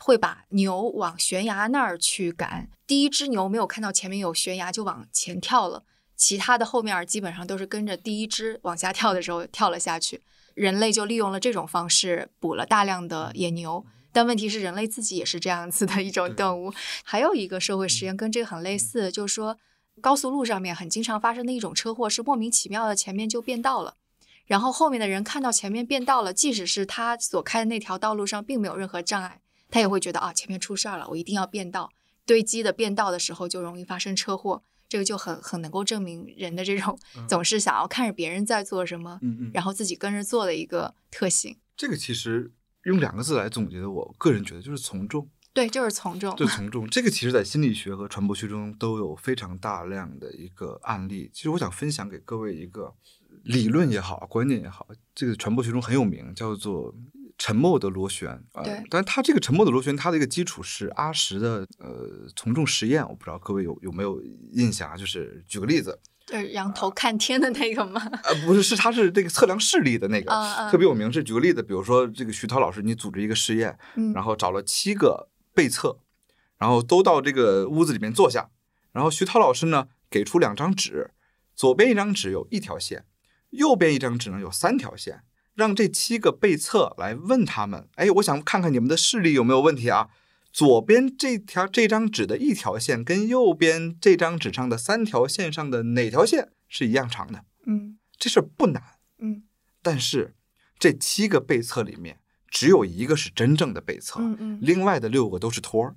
[0.00, 5.84] 会把牛往悬崖那儿去赶，第一只牛没有看到前面有悬崖就往前跳了，
[6.16, 10.22] 其他的后面基本上都是跟着第一只往下跳的时候跳了下去。
[10.54, 16.72] 人类就利用了这种方式捕了大量的野牛，但问题是人类自己也是这样子的一种动物。
[17.04, 19.56] 还有一个社会实验跟这个很类似，就是说
[20.00, 23.96] 高速路上面很经常发生的一种车祸是莫名其妙的前面就变道了。
[24.44, 29.40] 然后后面的人看到前面变道了，即使是他所开的那条道路上并没有任何障碍，
[29.72, 31.90] 他也会觉得啊前面出事儿了，我一定要变道。
[32.24, 41.56] 堆积的变道的时候就容易发生车祸，这个就很很能够证明人的这种嗯总是想要看着别人在做什么，嗯嗯，然后自己跟着做的一个特性。
[41.76, 42.52] 这个其实
[42.84, 45.28] 用两个字来总结的，我个人觉得就是从众。
[45.52, 46.34] 对，就是从众。
[46.36, 51.28] 对从众，这个其实在心理学和传播学中都有非常大量的一个案例。
[51.34, 52.94] 其实我想分享给各位一个
[53.42, 56.94] 理论也好，观念也好，这个传播学中很有名，叫做
[57.42, 58.30] 沉默的螺旋。
[58.52, 64.22] 呃对但它这个沉默的螺旋，它的一个基础是阿什的呃从众实验，我不知道各位有有没有
[64.52, 64.96] 印象啊？
[64.96, 68.00] 就是举个例子，就是仰头看天的那个吗？
[68.22, 70.30] 呃，不是，是它是这个测量视力的那个，
[70.70, 71.12] 特别有名。
[71.12, 75.98] 是举个例子，比如说这个徐涛老师，你组织一个实验，嗯然后找了七个被测，
[76.58, 78.50] 然后都到这个屋子里面坐下，
[78.92, 81.10] 然后徐涛老师呢给出两张纸，
[81.56, 83.04] 左边一张纸有一条线，
[83.50, 85.24] 右边一张纸呢有三条线，
[85.54, 90.08] 让这七个被测来问他们，哎，我想看看你们的视力有没有问题啊？
[90.52, 97.44] 左边这条这张纸的一条线跟右边这张纸上的三条线上的哪条线是一样长的？
[97.66, 98.82] 嗯这事儿不难，
[99.18, 99.44] 嗯
[99.82, 100.34] 但是
[100.78, 105.96] 这七个被测里面只有一个是真正的被测，嗯嗯另外的六个都是托儿。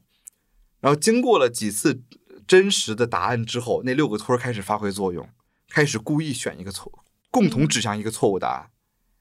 [0.80, 2.02] 然后经过了几次
[2.48, 5.28] 真实的答案之后，那六个托儿开始发挥作用，
[5.70, 8.70] 开始故意选一个错，共同指向一个错误答案，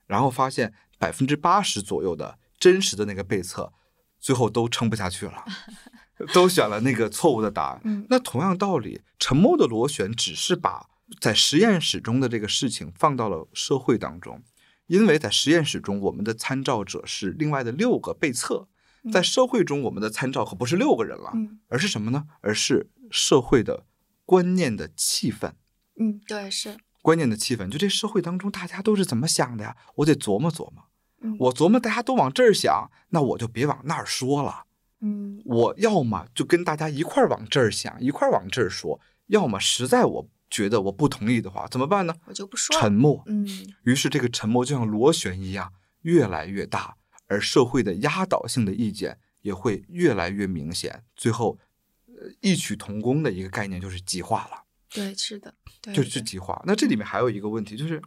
[0.07, 3.73] 然后发现百分之八十左右的真实的那个被测，
[4.19, 5.45] 最后都撑不下去了，
[6.33, 7.81] 都选了那个错误的答案。
[7.85, 10.89] 嗯那同样道理，沉默的螺旋只是把
[11.21, 14.43] 在实验室中的这个事情放到了社会当中，
[14.87, 18.69] 因为在实验室中，我们的参照者是另外的六个被测，
[19.13, 22.25] 在社会中，我们的参照可不是六个人了，嗯而是什么呢？
[22.41, 23.85] 而是社会的
[24.25, 25.53] 观念的气氛。
[26.01, 29.77] 嗯，对，是，观念的气氛，就这社会当中大家都是怎么想的呀？
[29.97, 30.85] 我得琢磨琢磨。
[31.21, 34.65] 嗯我琢磨大家都往这儿想，那我就别往那儿说了。
[35.03, 42.15] 嗯我要么就跟大家一块儿往这儿想，一块儿往这儿说；要么实在我觉得我不同意的话，怎么办呢？
[42.25, 42.75] 我就不说。
[42.81, 43.23] 沉默。
[43.27, 43.47] 嗯
[43.83, 46.97] 于是这个沉默就像螺旋一样越来越大，
[47.27, 51.05] 而社会的压倒性的意见也会越来越明显。
[51.15, 51.59] 最后，
[52.07, 54.64] 呃，异曲同工的一个概念就是极化了。
[54.95, 56.63] 对，是的，对，就对是极化。
[56.65, 58.01] 那这里面还有一个问题，就是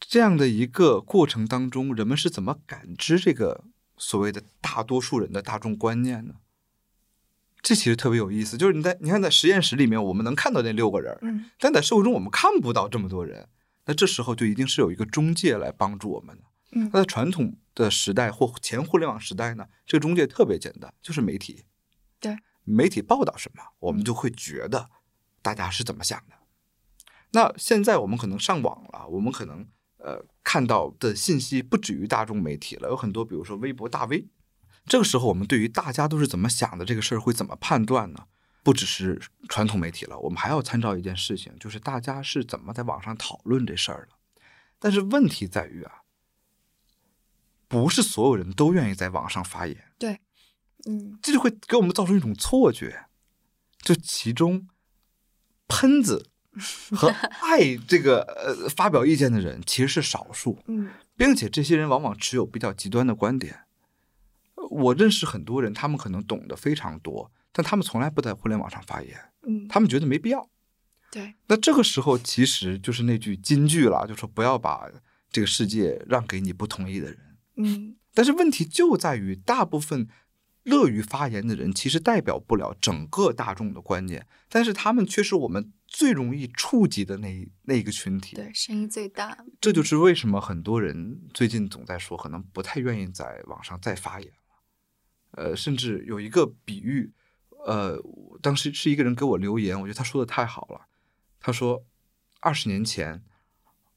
[0.00, 3.64] 这样的一个过程当中，人们是怎么感知这个
[3.96, 6.34] 所谓的大多数人的大众观念呢？
[7.62, 13.48] 这其实特别有意思，就是你在你看在实验室里面，我们能看到那六个人，嗯但在社会中我们看不到这么多人。
[13.86, 16.42] 那这时候就一定是有一个中介来帮助我们的。
[16.72, 21.64] 嗯那在传统的时代或前互联网时代呢，这个中介特别简单，就是媒体。
[22.20, 24.90] 对，媒体报道什么，我们嗯就会觉得
[25.46, 26.34] 大家是怎么想的。
[27.30, 29.68] 那现在我们可能上网了，我们可能
[29.98, 34.26] 呃看到的信息不止于大众媒体了，有很多，比如说微博大 V。
[34.86, 38.26] 这个时候，我们对于大家都是怎么想的这个事儿会怎么判断呢？
[38.64, 44.16] 不只是传统媒体了，我们还要参照一件事情，就是大家是怎么在网上讨论这事儿的。
[44.80, 46.02] 但是问题在于啊，
[47.68, 50.18] 不是所有人都愿意在网上发言，对，
[50.86, 53.06] 嗯这就会给我们造成一种错觉，
[53.78, 54.68] 就其中
[55.68, 56.28] 喷子
[56.92, 63.60] 和爱这个呃发表意见的人其实是少数，嗯并且这些人往往持有比较极端的观点。
[64.54, 70.48] 呃我认识很多人，他们可能懂得非常多，但他们从来不在互联网上发言，嗯，他们觉得没必要。
[71.10, 74.90] 对，那这个时候其实就是那句金句了，就说不要把
[75.30, 77.18] 这个世界让给你不同意的人。
[77.56, 80.08] 嗯但是问题就在于，大部分
[80.66, 88.34] 乐于发言的人其实代表不了整个大众的观念，但是他们却是我们最容易触及的那一那一个群体。
[88.34, 94.34] 对，声音最大，这就是为什么很多人最近总在说，可能不太愿意在网上再发言了。
[95.30, 97.12] 呃，甚至有一个比喻，
[97.64, 98.02] 呃，
[98.42, 100.88] 当时是一个人给我留言，我觉得他说的太好了。
[101.38, 101.84] 他说，
[102.40, 103.22] 二十年前，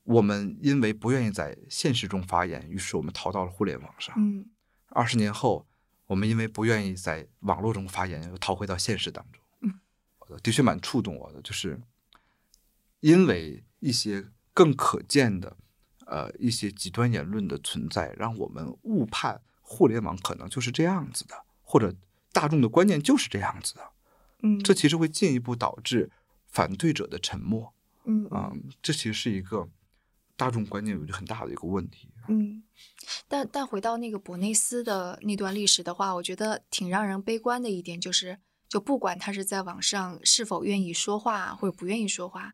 [0.03, 4.13] 我们因为不愿意在现实中发言，于是我们逃到了互联网上。
[4.19, 4.45] 嗯
[4.91, 5.67] 二十年后，
[6.09, 9.39] 我们因为不愿意在网络中发言，又逃回到现实当中。
[9.61, 9.79] 嗯，
[10.41, 11.79] 的确蛮触动我的，就是
[12.99, 15.55] 因为一些更可见的
[16.07, 21.93] 呃一些极端言论的存在，让我们误判互联网可能就是这样子的，或者
[22.33, 23.91] 大众的观念就是这样子的。
[24.41, 26.09] 嗯，这其实会进一步导致
[26.47, 27.71] 反对者的沉默
[28.05, 28.51] 嗯啊、
[28.81, 29.69] 这其实是一个
[30.35, 32.09] 大众观念有一个很大的一个问题。
[32.29, 32.63] 嗯，
[33.27, 42.53] 但但回到那个博内斯的那段历史的话，我觉得挺让人悲观的一点就是，就不管他是在网上是否愿意说话或者不愿意说话，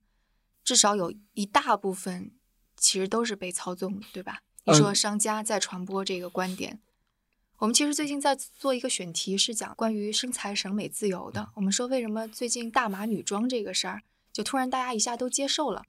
[0.64, 2.32] 至少有一大部分
[2.78, 4.40] 其实都是被操纵的，对吧？
[4.66, 6.80] 你说嗯商家在传播这个观点。
[7.60, 11.52] 我们其实最近在做一个选题，是讲关于身材审美自由的。
[11.56, 14.02] 我们说为什么最近大码女装这个事儿，
[14.34, 15.84] 就突然大家一下都接受了。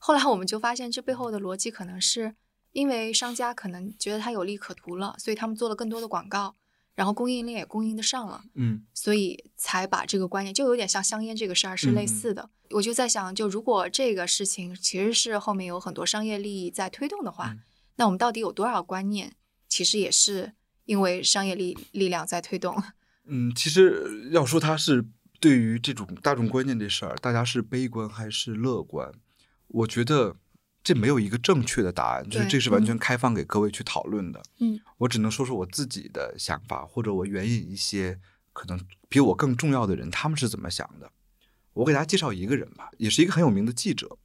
[0.00, 2.34] 后来我们就发现，这背后的逻辑可能是
[2.74, 6.54] 因为商家可能觉得它有利可图了，所以他们做了更多的广告，
[6.94, 12.50] 然后供应链也供应得上了，嗯所以才把这个观念，就有点像香烟这个事儿是类似的。
[12.70, 17.62] 我就在想，就如果这个事情其实是后面有很多商业利益在推动的话，嗯
[17.96, 19.36] 那我们到底有多少观念
[19.68, 20.52] 其实也是
[20.84, 22.82] 因为商业力力量在推动？
[23.26, 25.06] 嗯，其实要说它是
[25.38, 29.12] 对于这种大众观念这事儿，大家是悲观还是乐观？
[29.68, 30.36] 我觉得
[30.84, 34.40] 这没有一个正确的答案，就是这是完全嗯开放给各位去讨论的。
[34.60, 38.20] 嗯我只能说说我自己的想法，或者我援引一些
[38.52, 38.78] 可能
[39.08, 41.10] 比我更重要的人，他们是怎么想的。
[41.72, 44.18] 我给大家介绍一个人吧，也是一个很有名的记者，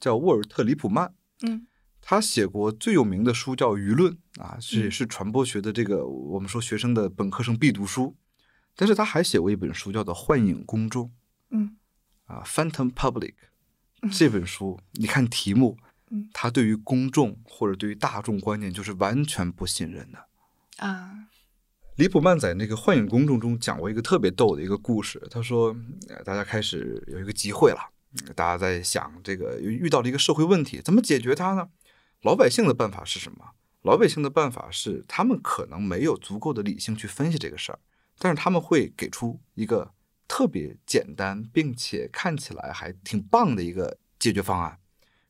[0.00, 1.14] 叫沃尔特·里普曼。
[1.42, 1.66] 嗯
[2.08, 8.16] 他写过最有名的书叫《舆论》啊，是是传播学的这个我们说学生的本科生必读书。
[8.76, 11.06] 但是他还写过一本书叫做《幻影公众》
[11.50, 11.76] 嗯
[12.26, 13.34] 啊，《Phantom Public
[14.02, 15.76] 嗯》这本书，你看题目
[16.10, 20.26] 嗯，他对于公众或者对于大众观念就是完全不信任的。
[20.78, 21.28] 啊
[21.96, 25.18] 李普曼在那个《幻影公众》中讲过一个特别逗的一个故事。
[25.30, 25.74] 他说，
[26.08, 27.78] 呃大家开始有一个集会了，
[28.12, 31.70] 嗯大家在想这个遇到了一个社会问题，怎么解决它呢？
[32.20, 33.52] 老百姓的办法是什么？
[33.80, 37.78] 老百姓的办法是，他们可能没有足够的理性去分析这个事儿，
[38.18, 39.94] 但是他们会给出一个
[40.28, 44.78] 特别简单并且看起来还挺棒的一个解决方案。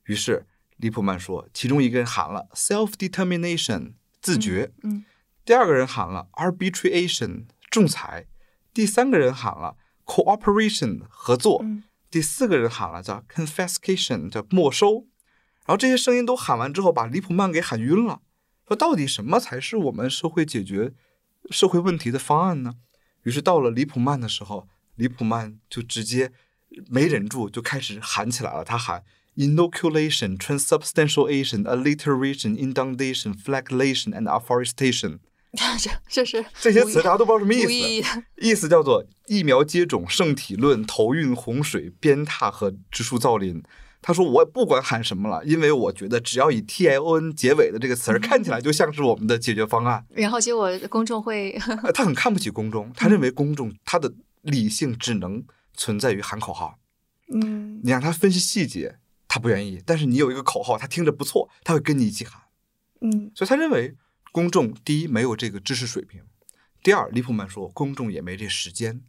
[0.06, 0.44] 于是，
[0.76, 5.04] 李普曼说，其中一个人喊了 “self determination” 自觉，嗯
[5.44, 8.26] 第二个人喊了 arbitration 仲裁，
[8.74, 15.06] 第三个人喊了 cooperation 合作，嗯第四个人喊了叫 confiscation 叫没收。
[15.66, 18.22] 然后这些声音都喊完之后，把李普曼给喊晕了，
[18.66, 20.92] 说到底什么才是我们社会解决
[21.50, 22.74] 社会问题的方案呢？
[23.22, 26.32] 于是到了李普曼的时候，李普曼就直接
[26.88, 28.62] 没忍住，就开始喊起来了。
[28.62, 29.04] 他喊
[29.36, 35.18] inoculation, transubstantiation, alliteration, inundation, flagellation, and afforestation。
[35.78, 43.62] 这这是这些词大家都不知道什么意思，意思叫做疫苗接种、圣体论、投运洪水、鞭挞和植树造林。
[44.02, 50.04] 他说：“我不管喊什么了，因为我觉得只要以 T I O N 结尾的这个词儿，看起来就像是我们的解决方案。
[50.10, 54.12] 然后结果公众会呃他很看不起公众，他认为公众他的
[54.42, 55.42] 理性只能
[55.74, 56.78] 存在于喊口号。
[57.34, 58.96] 嗯你让他分析细节，
[59.36, 62.40] 他不愿意；但是你有一个口号，他听着不错，他会跟你一起喊。
[63.02, 63.94] 嗯所以他认为
[64.32, 66.22] 公众第一没有这个知识水平，
[66.82, 69.02] 第二，利普曼说公众也没这时间。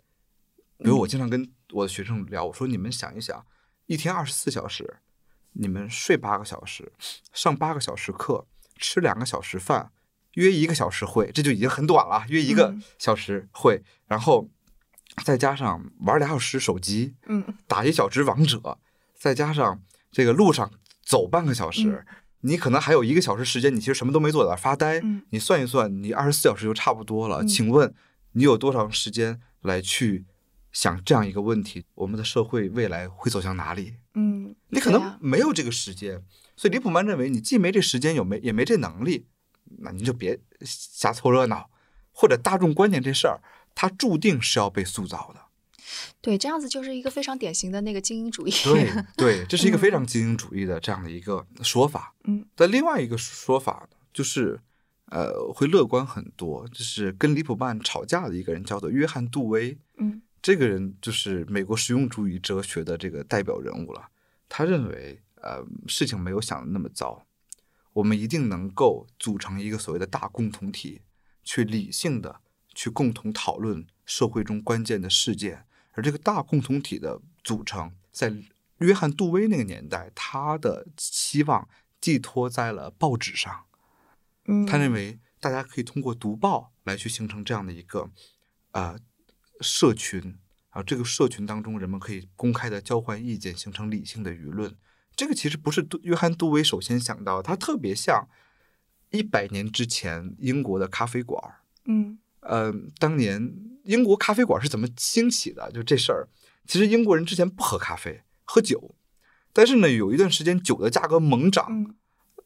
[0.80, 3.45] 比如我经常跟我的学生聊，我说你们想一想，
[3.86, 4.97] 一天二十四小时，
[5.53, 6.91] 你们睡八个小时，
[7.32, 9.93] 上八个小时课，吃两个小时饭，
[10.34, 14.49] 约一个小时会，这就已经很短了，约一个嗯小时会，然后
[15.23, 18.78] 再加上玩俩小时手机，嗯打一小时王者，
[19.15, 19.82] 再加上
[20.12, 20.72] 这个路上
[21.03, 22.05] 走半个小时，
[22.41, 24.99] 你可能还有一个小时时间，你其实什么都没做，在那发呆。
[24.99, 27.43] 嗯你算一算，你二十四小时就差不多了。
[27.43, 27.93] 嗯请问
[28.34, 30.26] 你有多长时间来去
[30.72, 33.95] 想这样一个问题：我们的社会未来会走向哪里？
[34.14, 36.24] 嗯，你可能没有这个时间，
[36.55, 39.26] 所以李普曼认为你既没这时间，有没也没这能力，
[39.80, 41.70] 那你就别瞎凑热闹，
[42.12, 43.41] 或者大众观念这事儿，
[43.74, 45.47] 它注定是要被塑造的。
[46.22, 48.52] 对，这样子就是一个非常典型的那个精英主义。
[48.64, 52.14] 对 对，这是一个非常精英主义的这样的一个说法。
[52.26, 54.60] 嗯，但另外一个说法，就是
[55.06, 56.68] 呃，会乐观很多。
[56.70, 64.10] 就是跟李普曼吵架的一个人叫做约翰·杜威，嗯这个人就是美国实用主义哲学的这个代表人物了。
[64.48, 67.26] 他认为，呃，事情没有想的那么糟，
[67.93, 71.02] 我们一定能够组成一个所谓的大共同体，
[71.43, 72.39] 去理性的
[72.74, 75.66] 去共同讨论社会中关键的事件。
[75.98, 78.32] 而这个大共同体的组成，在
[78.78, 81.68] 约翰·杜威那个年代，他的期望
[82.00, 83.66] 寄托在了报纸上。
[84.45, 88.12] 嗯，他认为大家可以通过读报来去形成这样的一个
[88.74, 88.95] 呃
[89.60, 90.38] 社群
[90.70, 94.78] 啊，这个社群当中人们可以公开的交换意见，形成理性的舆论。
[95.16, 98.30] 这个其实不是杜约翰·杜威首先想到，他特别像
[99.10, 101.62] 一百年之前英国的咖啡馆儿。
[101.86, 103.56] 嗯呃，当年
[103.88, 105.71] 英国咖啡馆是怎么兴起的？
[105.71, 106.27] 就这事儿，
[106.67, 108.95] 其实英国人之前不喝咖啡，喝酒，
[109.53, 111.95] 但是呢，有一段时间酒的价格猛涨，嗯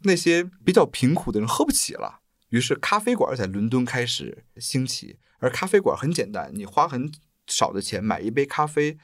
[0.03, 5.19] 那些比较贫苦的人喝不起了，于是咖啡馆在伦敦开始兴起。
[5.39, 7.11] 而咖啡馆很简单，你花很
[7.47, 8.97] 少的钱买一杯咖啡，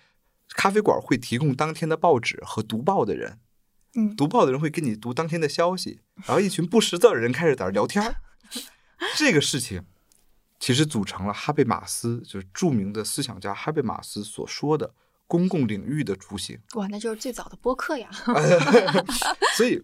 [0.49, 3.39] 咖啡馆会提供当天的报纸和读报的人，
[3.95, 8.15] 嗯读报的人会给你读当天的消息，然后一群不识字的人开始在那聊天儿。
[9.15, 9.83] 这个事情
[10.60, 14.93] 其实组成了哈贝马斯，就是著名的思想家哈贝马斯所说的
[15.28, 16.60] 公共领域的雏形。
[16.76, 18.10] 哇，那就是最早的播客呀。
[19.55, 19.84] 所以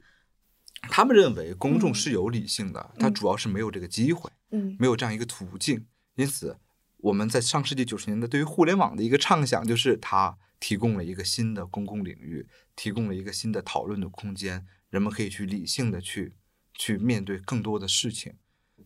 [0.90, 5.86] 他们认为公众是有理性的，它主要是没有这个机会，嗯没有这样一个途径。
[6.16, 6.58] 因此，
[6.98, 16.34] 我们在上世纪九十年代对于互联网的一个畅想，就是它提供了一个新的公共领域，提供了一个新的讨论的空间，人们可以去理性的去
[16.74, 18.34] 去面对更多的事情。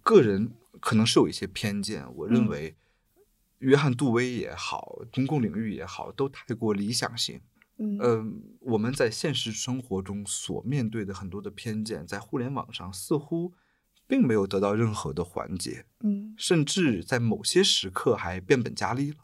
[0.01, 2.75] 个人可能是有一些偏见，我认嗯为
[3.59, 7.41] 约翰·杜威也好，公共领域也好，都太过理想性。
[7.79, 13.53] 嗯嗯，我们在现实生活中所面对的很多的偏见，在互联网上似乎
[14.07, 19.17] 并没有得到任何的缓解，嗯甚至在某些时刻还变本加厉了。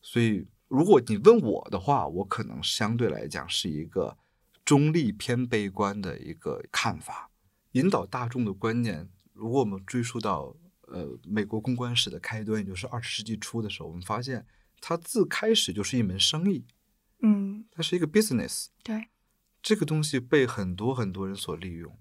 [0.00, 4.16] 所以，如果你问我的话，我可能相对来讲是一个
[4.64, 7.30] 中立偏悲观的一个看法。
[7.72, 10.54] 引导大众的观念，如果我们追溯到
[10.92, 14.46] 呃美国公关史的开端，也就是二十世纪初的时候，我们发现
[14.80, 16.64] 它自开始就是一门生意。
[17.24, 19.08] 嗯，它是一个 business，对，
[19.62, 21.96] 这个东西被很多很多人所利用，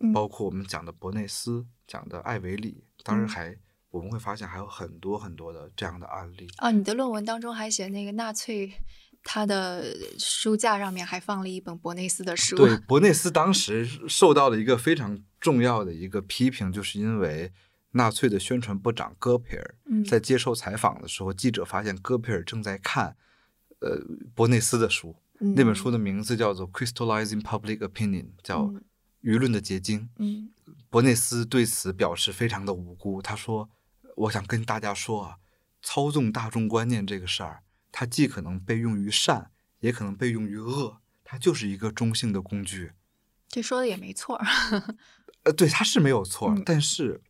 [0.00, 3.56] 嗯包括我们讲的伯内斯，讲的艾维里，当然嗯还、
[3.90, 6.46] 我们会发现还有很多很多的这样的案例。
[6.58, 8.70] 啊，你的论文当中还写那个纳粹，
[9.22, 12.54] 他的书架上面还放了一本伯内斯的书。
[12.56, 17.50] 对，伯内斯当时受到了一个非常重要的一个批评，就是因为
[17.96, 23.16] 纳粹的宣传部长戈培尔嗯在接受采访的时候，记者发现戈培尔正在看
[23.80, 24.00] 呃
[24.34, 28.84] 伯内斯的书，那本书的的名字叫做《Crystallizing Public Opinion》，叫嗯
[29.22, 30.08] 舆论的结晶。
[30.18, 30.50] 嗯
[30.88, 33.20] 伯内斯对此表示非常的无辜。
[33.20, 33.68] 他说
[34.16, 35.36] ：“我想跟大家说啊，
[35.82, 42.92] 操纵大众观念这个事儿，它既可能被用于善，也可能被用于恶，它就是一个中性的工具。
[43.48, 44.46] 这说的也没错儿。
[45.44, 47.20] 呃，对，他是没有错，嗯但是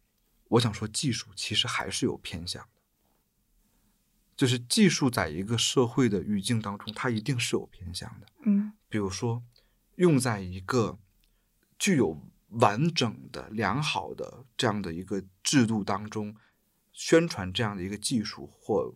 [0.48, 2.68] 我想说，技术其实还是有偏向的。
[4.36, 8.26] 就是技术在一个社会的语境当中，它一定是有偏向的。
[8.44, 9.42] 嗯比如说，
[9.94, 10.98] 用在一个
[11.78, 16.36] 具有完整的、良好的这样的一个制度当中，
[16.92, 18.94] 宣传这样的一个技术或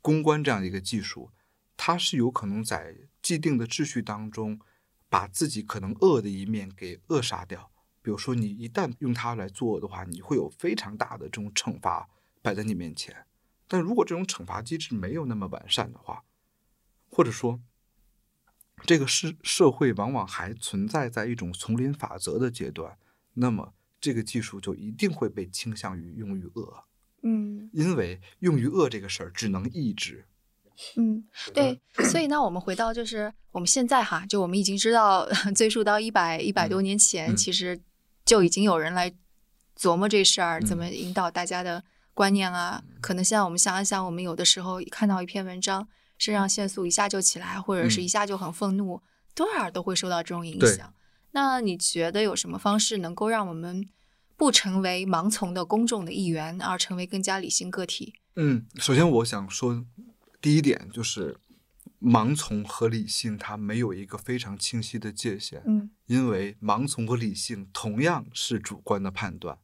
[0.00, 1.32] 公关这样的一个技术，
[1.76, 4.60] 它是有可能在既定的秩序当中，
[5.08, 7.71] 把自己可能恶的一面给扼杀掉。
[8.02, 12.08] 比如说，你一旦用它来做的话，你会有非常大的这种惩罚
[12.42, 13.26] 摆在你面前。
[13.68, 16.24] 但如果这种惩罚机制没有那么完善的话，
[17.08, 17.60] 或者说
[18.84, 22.98] 这个社社会往往还存在在一种丛林法则的阶段，
[23.34, 26.84] 那么这个技术就一定会被倾向于用于恶，
[27.22, 30.26] 嗯因为用于恶这个事儿只能抑制。
[30.96, 31.24] 嗯，
[31.54, 31.80] 对，
[32.10, 37.78] 所以呢我们回到就是我们现在哈，就我们已经知道 追溯到一百一百多年前，嗯其实
[38.32, 39.12] 就已经有人来
[39.78, 42.82] 琢磨这事儿，怎嗯么引导大家的观念啊。
[42.98, 49.02] 可能现在我们想一想，我们有的时候看到一篇文章，肾上腺素一下就起来，或者是嗯一下就很愤怒，
[49.34, 50.94] 多少都会受到这种影响。
[51.32, 53.86] 那你觉得有什么方式能够让我们
[54.38, 58.14] 不成为盲从的公众的一员，而成为更加理性个体？
[58.36, 59.84] 嗯，首先我想说，
[60.40, 61.36] 第一点就是
[62.02, 69.58] 盲从和理性它没有一个非常清晰的界限，嗯因为盲从和理性同样是主观的判断，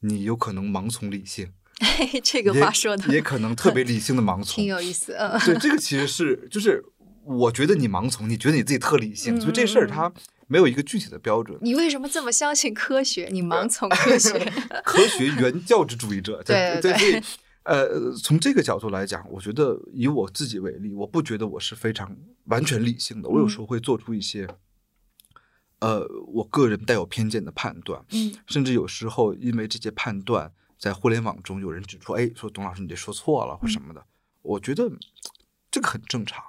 [0.00, 4.66] 你有可能盲从理性， 嘿，这个也话说的也可能特别理性的盲 从挺。
[4.66, 5.14] 有意思。
[5.14, 6.84] 嗯对，这个其实是就是
[7.24, 10.12] 我觉得你盲从，你觉得你自己特理性，所以这事儿它
[10.48, 11.56] 没有一个具体的标准。
[11.62, 13.28] 你为什么这么相信科学？
[13.30, 14.38] 你盲从科学？
[14.84, 17.22] 科学原教旨主义者，对对对
[17.68, 24.48] 呃，从这个角度来讲，我觉得以我自己为例，我不觉得我是非常完全理性的，我有嗯时候会做出一些。
[25.80, 34.04] 呃，我个人带有偏见的判断，嗯甚至有时候因为这些判断，在互联网中有人指出，哎，说董老师你这说错了或什么的，
[34.42, 34.90] 我觉得
[35.70, 36.42] 这个很正常。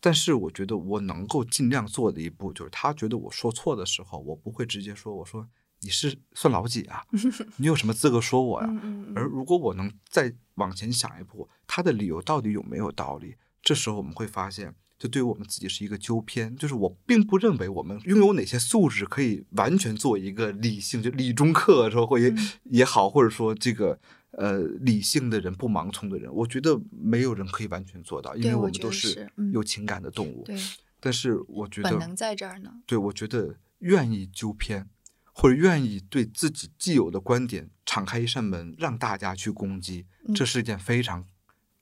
[0.00, 5.48] 但是我觉得我能够尽量做的一步，就是他觉得我说错的时候，我不会直接说，我说
[5.82, 7.04] 你是算老几啊？
[7.58, 8.68] 你有什么资格说我呀？
[9.14, 13.36] 而如果我能再往前想一步，他的理由到底有没有道理？
[13.62, 23.98] 这时候我们会发现，这对于我们自己是一个纠偏，就是我并不认为我们拥有哪些素质可以完全做一个理性，就理中客说或也、嗯也好，或者说这个
[24.32, 30.44] 呃理性的人不盲从的人，我觉得没有人可以完全做到，因为我们都是有情感的动物。
[30.44, 30.56] 对，
[31.00, 32.72] 但是我觉得本能在这儿呢。
[32.86, 34.88] 对，我觉得愿意纠偏，
[35.32, 41.26] 或者愿意对自己既有的观点敞开一扇门，让大家去攻击，这嗯是一件非常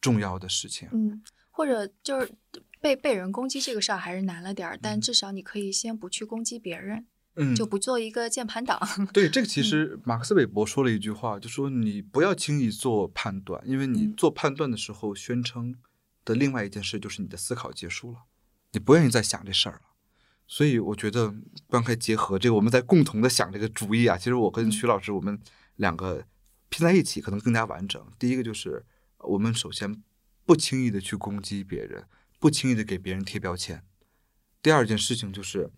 [0.00, 0.88] 重要的事情。
[0.92, 2.32] 嗯，或者就是
[2.80, 8.80] 被被人攻击这个事儿还是难了点儿，但嗯至少你可以先不去攻击别人，嗯，就不做一个键盘党。
[9.12, 15.74] 对这个， 其实马克思韦伯说了一句话，就说你不要轻易做判断，因为你嗯做判断的时候宣称
[16.24, 18.18] 的另外一件事就是你的思考结束了，
[18.72, 19.80] 你不愿意再想这事儿了。
[20.52, 21.32] 所以我觉得
[21.68, 24.18] 刚才结合这个，我们在共同的想这个主意啊。
[24.18, 25.38] 其实我跟嗯徐老师，我们
[25.76, 26.26] 两个
[26.68, 28.04] 拼在一起，可能更加完整。
[28.18, 28.84] 第一个就是
[29.18, 30.02] 我们首先
[30.44, 32.04] 不轻易的去攻击别人，
[32.40, 33.84] 不轻易的给别人贴标签。
[34.60, 35.70] 第二件事情就是，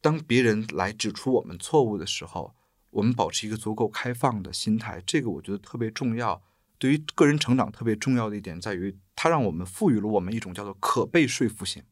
[0.00, 2.54] 当别人来指出我们错误的时候，
[2.92, 6.42] 我们保持一个足够开放的心态，这个我觉得特别重要。
[6.78, 11.82] 对于个人成长特别重要的一点在于，它让我们赋予了我们一种叫做可被说服性。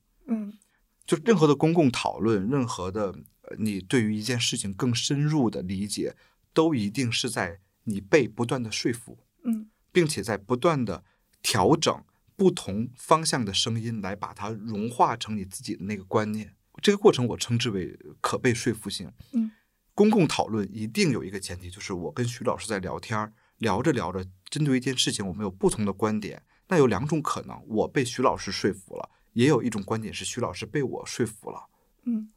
[1.04, 6.16] 嗯就任何的公共讨论，任何的呃你对于一件事情更深入的理解，
[6.52, 11.04] 都一定是在你被不断的说服，嗯并且在不断的
[11.42, 16.54] 调整不同方向的声音，来把它融化成你自己的那个观念。
[16.82, 19.12] 这个过程我称之为可被说服性。
[19.32, 19.52] 嗯，
[19.94, 26.42] 公共讨论一定有一个前提，就是我跟徐老师在聊天，聊着聊着，针对一件事情，我们有不同的观点。
[26.68, 31.68] 那有两种可能，我被徐老师说服了，也有一种观点是徐老师被我说服了。
[32.06, 32.30] 嗯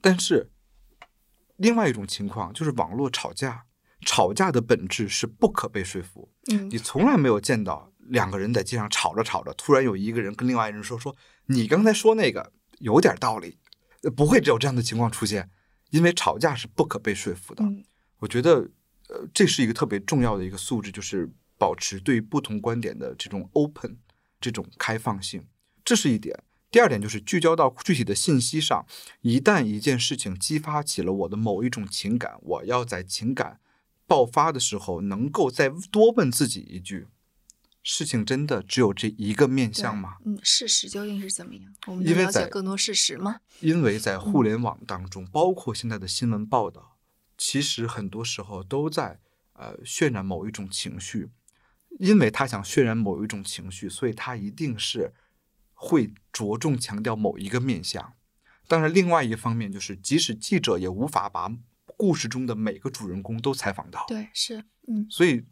[0.00, 0.50] 但是，
[1.56, 3.66] 另外一种情况就是网络吵架，
[4.06, 6.32] 吵架的本质是不可被说服。
[6.50, 11.14] 嗯你从来没有见到两个人在街上吵着吵着，突然有一个人跟另外一个人说：“说
[11.46, 13.58] 你刚才说那个有点道理。”
[14.02, 15.50] 呃不会只有这样的情况出现，
[15.90, 17.62] 因为吵架是不可被说服的。
[17.62, 17.84] 嗯
[18.20, 18.70] 我觉得，
[19.08, 23.98] 呃，这是一个特别重要的一个素质，就是保持对于不同观点的这种 open，
[24.40, 25.46] 这种开放性，
[25.90, 26.44] 这是一点。
[26.70, 28.86] 第二点就是聚焦到具体的信息上，
[29.22, 33.58] 一旦一件事情激发起了我的某一种情感，我要在情感
[34.06, 37.08] 爆发的时候，能够再多问自己一句：
[37.82, 40.18] 事情真的只有这一个面向吗？
[40.24, 41.74] 嗯，事实究竟是怎么样？
[41.88, 43.40] 我们了解更多事实吗？
[43.58, 46.98] 因为在互联网当中，包括现在的新闻报道，
[47.36, 49.18] 其实很多时候都在
[49.54, 51.30] 呃渲染某一种情绪，
[51.98, 55.12] 因为他想渲染某一种情绪，所以他一定是
[55.80, 58.12] 会着重强调某一个面相。
[58.68, 61.50] 当然，另外一方面就是，即使记者也无法把
[61.96, 65.44] 故事中的每个主人公都采访到，对，是，嗯所以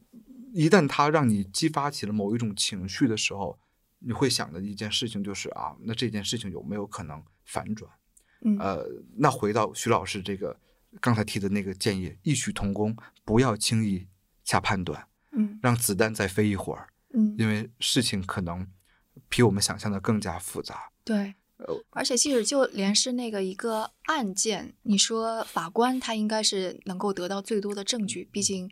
[0.53, 3.59] 一旦他让你激发起了某一种情绪的时候，
[4.01, 7.91] 你会想的一件事情就是啊，那这件事情有没有可能反转？
[8.43, 10.57] 嗯呃，那回到徐老师这个
[11.01, 14.07] 刚才提的那个建议，异曲同工，不要轻易
[14.45, 18.65] 下判断，嗯让子弹再飞一会儿，嗯，因为事情可能
[19.29, 20.91] 比我们想象的更加复杂。
[21.05, 28.71] 对，呃而且即使就连是那个一个案件，你说法官他应该是能够得到最多的证据，毕竟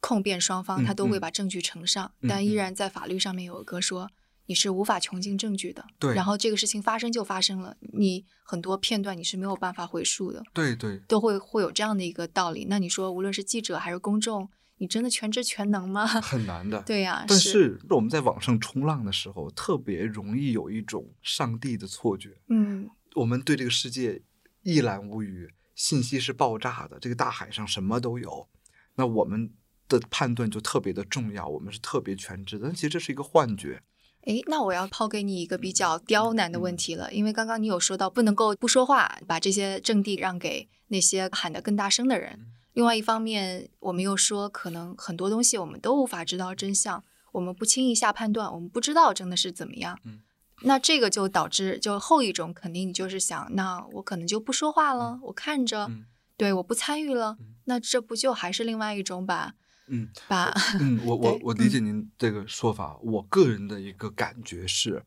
[0.00, 4.10] 控辩双方嗯他都会嗯把证据呈上，嗯但依嗯然在法律上面有一个说
[4.46, 5.84] 你是无法穷尽证据的。
[5.98, 12.66] 对然后这个事情发生就发生了，你很多片段你是没有办法回溯的，对对，都会会有这样的一个道理。
[12.68, 14.48] 那你说无论是记者还是公众，
[14.82, 16.04] 你真的全知全能吗？
[16.20, 16.82] 很难的。
[16.84, 22.30] 对呀、但是我们在网上冲浪的时候，特别容易有一种上帝的错觉。
[22.48, 24.20] 嗯，我们对这个世界
[24.64, 28.48] 一览无余，信息是爆炸的，这个大海上什么都有，
[28.96, 29.52] 那我们
[29.86, 32.66] 的判断就特别的重要，我们是特别全知的。
[32.66, 33.80] 但其实这是一个幻觉。
[34.22, 42.48] 诶，那我要抛给你一个比较刁难的问题了，因为刚刚你有说到不能够不说话，把这些阵地让给那些喊得更大声的人。
[42.72, 49.98] 另外一方面，我们又说可能很多东西我们都无法知道真相，我们不轻易下判断，我们不知道真的是怎么样。
[50.04, 50.20] 嗯
[50.64, 56.04] 那这个就导致就后一种肯定你就是想，那我可能就不说话了，我看着，嗯
[56.36, 59.54] 对，我不参与了，嗯那这不就还是另外一种把
[59.88, 62.96] 嗯把嗯，我 我我理解您这个说法。
[63.02, 65.04] 我个人的一个感觉是，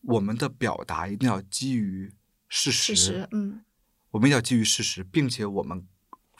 [0.00, 2.10] 我们的表达一定要基于
[2.48, 3.62] 事实，事实，嗯
[4.12, 5.86] 我们要基于事实，并且我们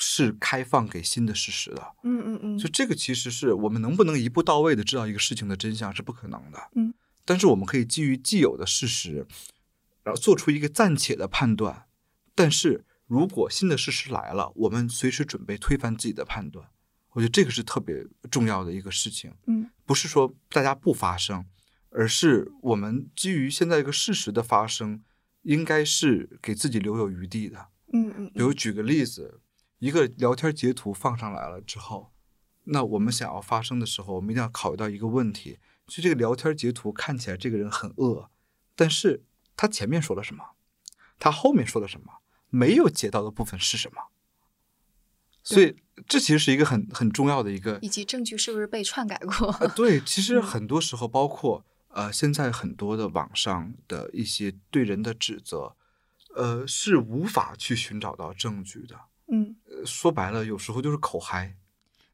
[0.07, 1.95] 是开放给新的事实的。
[2.03, 6.71] 嗯嗯嗯，就这个其实是我们能不能一步到位的知道一个事情的真相是不可能的。
[6.75, 6.93] 嗯，
[7.25, 9.27] 但是我们可以基于既有的事实，
[10.03, 11.87] 然后做出一个暂且的判断。
[12.35, 16.69] 但是如果新的事实来了，我们随时准备推翻自己的判断。
[17.13, 19.33] 我觉得这个是特别重要的一个事情。
[19.47, 21.45] 嗯不是说大家不发声，
[21.91, 25.03] 而是我们基于现在一个事实的发生，
[25.43, 27.69] 应该是给自己留有余地的。
[27.93, 29.41] 嗯嗯，比如举个例子，
[29.79, 32.13] 一个聊天截图放上来了之后，
[32.65, 38.31] 那我们想要发声的时候，我们一定要考虑到一个问题：就这个聊天截图看起来这个人很恶，
[38.75, 39.25] 但是
[39.57, 40.51] 他前面说了什么，
[41.19, 44.11] 他后面说了什么，没有截到的部分是什么？
[45.43, 45.77] 所以
[46.09, 49.49] 这其实是一个很很重要的一个以及证据是不是被篡改过？
[49.61, 55.77] 呃，对，其 实嗯很多时候，包括呃，现在很多的网上的一些对人的指责，
[56.35, 58.99] 呃，是无法去寻找到证据的。
[59.29, 61.57] 嗯，呃说白了，有时候就是口嗨，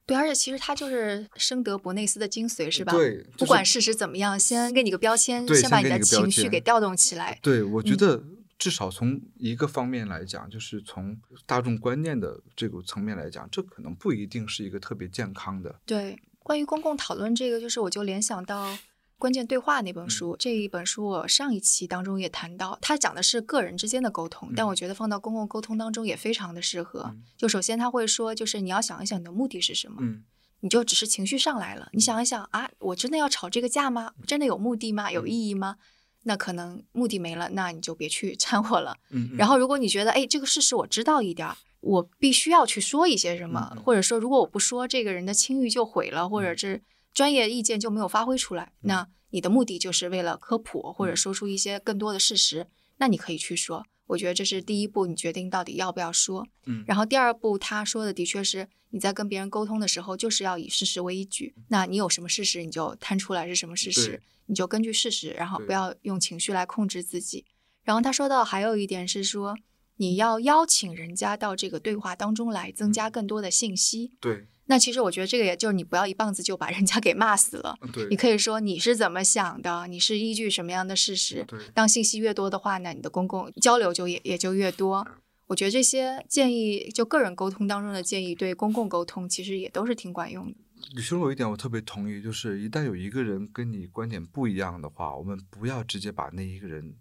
[0.06, 2.92] 对，而且其实它就是生得伯内斯的精髓，是吧？
[2.92, 7.38] 对，就是不管事实怎么样，先给你个标签，先把你的情绪给调动起来。
[7.42, 8.24] 对，我觉嗯得
[8.58, 15.80] 至少从一个方面来讲，就是从大众观念的这个层面来讲，这可能不一定是一个特别健康的。
[15.86, 18.70] 对，关于公共讨论这个，就是我就联想到
[19.20, 20.34] 《关键对话》那本嗯书。
[20.38, 27.10] 这一本书我上一期当中也谈到，它讲的是个人之间的沟通，但嗯我觉得放到公共沟通当中也非常的适合。
[27.10, 29.98] 嗯就首先他会说，就是你要想一想你的目的是什么。
[30.00, 30.24] 嗯
[30.62, 34.12] 你就只是情绪上来了，你想一想啊，我真的要吵这个架吗？
[34.26, 35.10] 真的有目的吗？
[35.10, 35.76] 有意义吗？
[36.24, 38.94] 那可能目的没了，那你就别去 掺和了。
[39.08, 46.82] 嗯，然后，如果你觉得，哎，这个事实我知道一点儿，我必须要去说一些什么，嗯嗯或者说，如果我不说，这个人的清誉就毁了，或者是
[47.12, 52.66] 专业意见就没有发挥出来，那你的目的就是为了科普，或者嗯说出一些更多的事实，
[52.98, 53.84] 那你可以去说。
[54.06, 56.44] 我觉得这是第一步，你决定到底要不要说。
[56.66, 61.54] 嗯然后第二步，他说的的确是你在跟别人沟通的时候，就是要以事实为依据。
[61.68, 67.44] 那你有什么事实，你就摊出来是什么事实，你就根据事实，然后不要用情绪来控制自己。
[67.84, 69.56] 然后他说到还有一点是说，
[69.98, 74.10] 你要邀请人家到这个对话当中来，增加更多的信息。
[74.20, 77.76] 对那其实我觉得这个也就是你不要一棒子就把人家给骂死了。
[78.08, 81.44] 你可以说你是怎么想的，你是依据什么样的事实。
[81.48, 85.04] 对当信息越多的话，呢你的公共交流就也也就越多。
[85.48, 90.56] 我觉得这些建议，就个人沟通当中的建议，对公共沟通其实也都是挺管用的。
[90.94, 96.94] 你说有一点我特别同意，就是一旦有一个人跟你观点不一样的话，我们不要直接把那一个人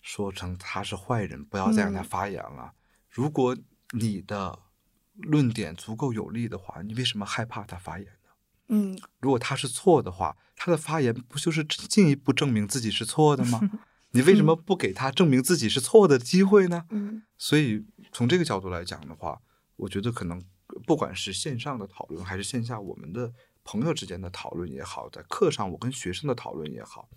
[0.00, 2.72] 说成他是坏人，不要再让他嗯发言了。
[3.10, 3.54] 如果
[3.92, 4.58] 你的
[5.22, 8.30] 论点足够有力的话，你为什么害怕他发言呢？
[8.68, 13.60] 嗯，如果他是错的话，他的发言不就是进一步证明自己是错的吗？
[14.12, 16.84] 你为什么不给他证明自己是错的机会呢？
[16.90, 19.40] 嗯所以从这个角度来讲的话，
[19.76, 20.42] 我觉得可能
[20.86, 23.32] 不管是线上的讨论，还是线下我们的
[23.64, 27.08] 朋友之间的讨论也好，在课上我跟学生的讨论也好，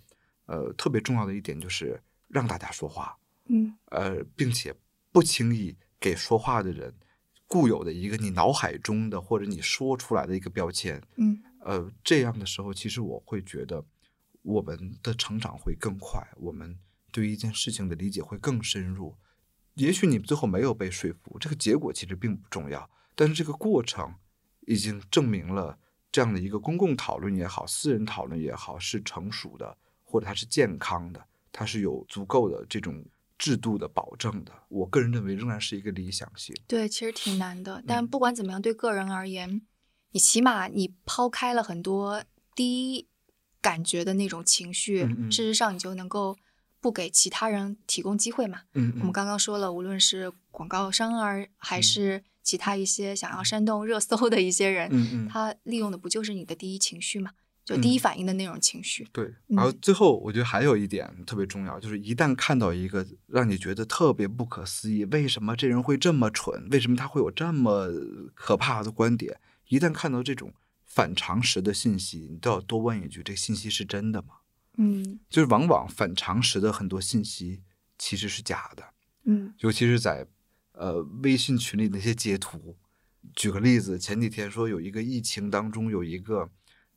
[0.46, 3.16] 呃，特别重要的一点就是让大家说话，
[3.48, 4.74] 嗯呃，并且
[5.12, 6.94] 不轻易给说话的人
[7.54, 13.84] 固有的一个你脑海中的或者你说出来的一个标签，嗯呃，这样的时候，其实我会觉得
[14.42, 16.76] 我们的成长会更快，我们
[17.12, 19.16] 对于一件事情的理解会更深入。
[19.74, 24.12] 也许你最后没有被说服，这个结果其实并不重要，但是这个过程
[24.66, 25.78] 已经证明了
[26.10, 33.04] 这样的一个公共讨论也好，私人讨论也好，是成熟的，或者它是健康的，它是有足够的这种
[33.38, 34.52] 制度的保证的。
[34.68, 36.54] 我个人认为仍然是一个理想性。
[36.66, 37.80] 对，其实挺难的。
[37.80, 39.62] 嗯但不管怎么样，对个人而言，
[40.12, 42.24] 你起码你抛开了很多
[42.54, 43.08] 第一
[43.60, 46.36] 感觉的那种情绪，嗯嗯事实上你就能够
[46.80, 48.62] 不给其他人提供机会嘛。
[48.74, 57.32] 嗯我们刚刚说了，无论是广告商儿，还是其他一些想要煽动热搜的一些人，他利用的不就是你的第一情绪嘛？
[57.64, 59.06] 就第一反应的那种情绪。
[59.12, 59.24] 对。
[59.24, 66.68] 嗯然后最后，我觉得还有一点特别重要，就是一旦看到一个让你觉得特别不可思议，为什么这人会这么蠢？
[66.70, 67.88] 为什么他会有这么
[68.34, 69.40] 可怕的观点？
[69.68, 70.52] 一旦看到这种
[70.84, 74.34] 反常识的信息，你都要多问一句：这个信息是真的吗？
[74.76, 77.62] 嗯就是往往反常识的很多信息
[77.96, 78.84] 其实是假的，
[79.24, 80.26] 嗯尤其是在
[80.72, 82.76] 呃微信群里那些截图。
[83.34, 86.48] 举个例子，前几天说有一个疫情当中有一个呃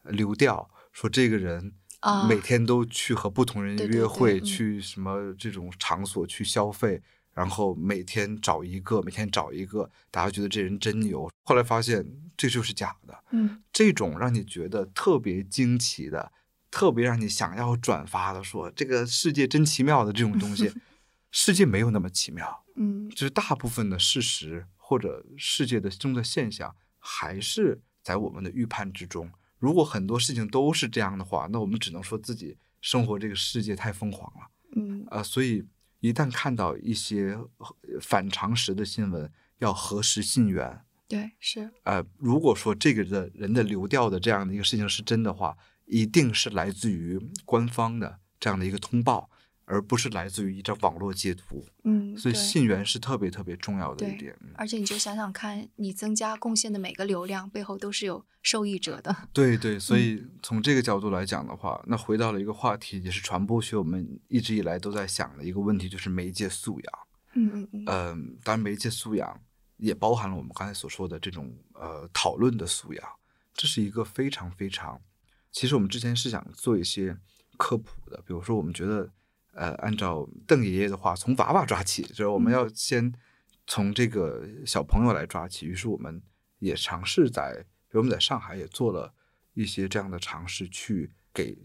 [0.09, 7.01] 流调，说这个人啊每天都去和不同人约会，去什么这种场所去消费，
[7.33, 11.29] 然后每天找一个，每天找一个，大家觉得这人真牛。
[11.43, 12.05] 后来发现
[12.35, 16.31] 这就是假的，嗯这种让你觉得特别惊奇的、
[16.69, 20.73] 特别让你想要转发的说，这个世界真奇妙的这种东西，
[21.31, 22.63] 世界没有那么奇妙。
[22.79, 29.31] 嗯就是大部分的事实或者世界的中的现象，还是在我们的预判之中。
[29.59, 35.65] 如果很多事情都是这样的话，那我们只能说自己生活这个世界太疯狂了嗯啊、所以
[35.99, 40.81] 一旦看到一些呃反常识的新闻，要核实信源。
[41.07, 49.29] 对是呃，如果说这个的人的流调的这样的一个事情是真的话，一定是来自于官方的这样的一个通报，
[49.67, 51.63] 而不是来自于一张网络截图。
[51.83, 54.35] 嗯所以信源是特别特别重要的一点。
[54.41, 59.15] 嗯而且你就想想看，你增加贡献的每个流量背后都是有受益者的。
[59.31, 66.93] 对对，所嗯以从这个角度来讲的话，那回到了一个话题，也是传播学我们一直以来都在想的一个问题，就是媒介素养。
[67.33, 69.39] 嗯嗯嗯嗯、当然媒介素养
[69.75, 73.09] 也包含了我们刚才所说的这种呃讨论的素养，
[73.53, 74.99] 这是一个非常非常，
[75.51, 77.15] 其实我们之前是想做一些
[77.57, 79.11] 科普的，比如说我们觉得
[79.57, 83.11] 呃，按照邓爷爷的话，从娃娃抓起，就是我们嗯要先
[83.65, 85.65] 从这个小朋友来抓起。
[85.65, 86.21] 于是我们
[86.59, 89.11] 也尝试在，比如我们在上海也做了
[89.53, 91.57] 一些这样的尝试，去给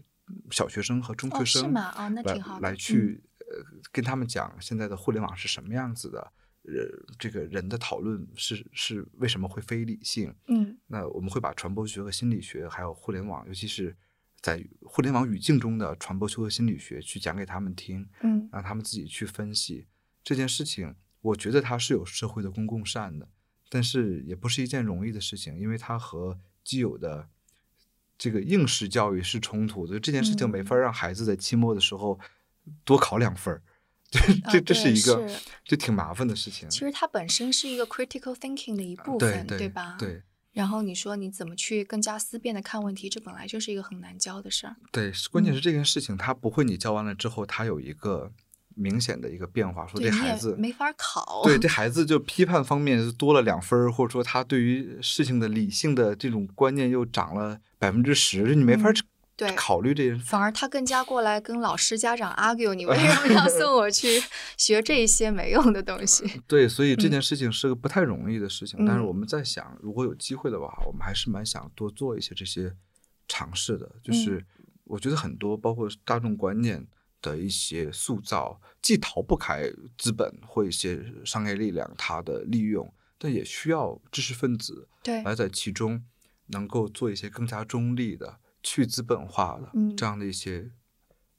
[0.49, 6.33] 小学生和中学哦是生吗哦那来挺好来去、呃跟他们讲现在的互联网是什么样子的。
[6.65, 6.71] 呃，
[7.19, 10.33] 这个人的讨论是是为什么会非理性？
[10.47, 13.95] 嗯那我们会把传播学和心理学，还有互联网，尤其是
[14.43, 19.87] 在互联网语境中的传播学和心理学，去讲给他们听，嗯让他们自己去分析
[20.21, 20.95] 这件事情。
[21.21, 23.29] 我觉得它是有社会的公共善的，
[23.69, 27.29] 但是也不是一件容易的事情，因为它和既有的
[28.17, 29.97] 这个应试教育是冲突的。
[29.97, 32.19] 这件事情没法嗯让孩子在期末的时候
[32.83, 33.63] 多考两分儿，
[34.11, 36.69] 这啊这这是一个是就挺麻烦的事情。
[36.69, 39.95] 其实它本身是一个 critical thinking 的一部分，对对吧？。
[39.97, 40.21] 对
[40.53, 44.75] 然后你说你怎么去更加思辨的看问题，这本来就是一个很难教的事儿。
[44.91, 48.31] 对，关键嗯是这件事情，它不会你教完了之后，它有一个
[48.75, 51.41] 明显的一个变化，说这孩子没法考。
[51.43, 58.95] 对这 孩子就批判方面多了两分儿，或者说他对于事情的理性的这种观念又涨了百分之十，你没法嗯
[59.47, 60.23] 对考虑这件事。
[60.25, 64.21] 反而他更加过来跟老师、家长 argue，你为什么要 送我去
[64.57, 66.41] 学这些没用的东西？
[66.47, 68.85] 对，所以这嗯件事情是个不太容易的事情。
[68.85, 72.75] 但是嗯我们在想，如果有机会的话，我们还是蛮想多做一些这些
[73.27, 73.85] 尝试的。
[73.85, 74.45] 嗯就是
[74.85, 76.85] 我觉得很多包括大众观念
[77.21, 86.03] 的一些塑造，既逃不开资本或一些商业力量它的利用，但也需要知识分子对，来在其中
[86.47, 90.71] 能够做一些更加中立的、去资本化的嗯这样的一些。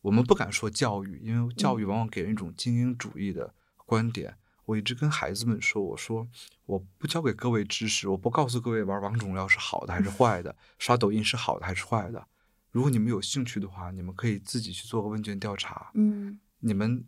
[0.03, 3.55] 我们不敢说教育，因为教育嗯往往给人一种精英主义的
[3.87, 4.37] 观点。
[4.67, 6.29] 我一直跟孩子们说，我说
[6.67, 12.27] 我不教给各位知识，我不告诉各位玩王者荣耀是好的还是坏的，刷抖音是好的还是坏的。
[12.71, 17.05] 如果你们有兴趣的话，你们可以自己去做个问卷调查，嗯你们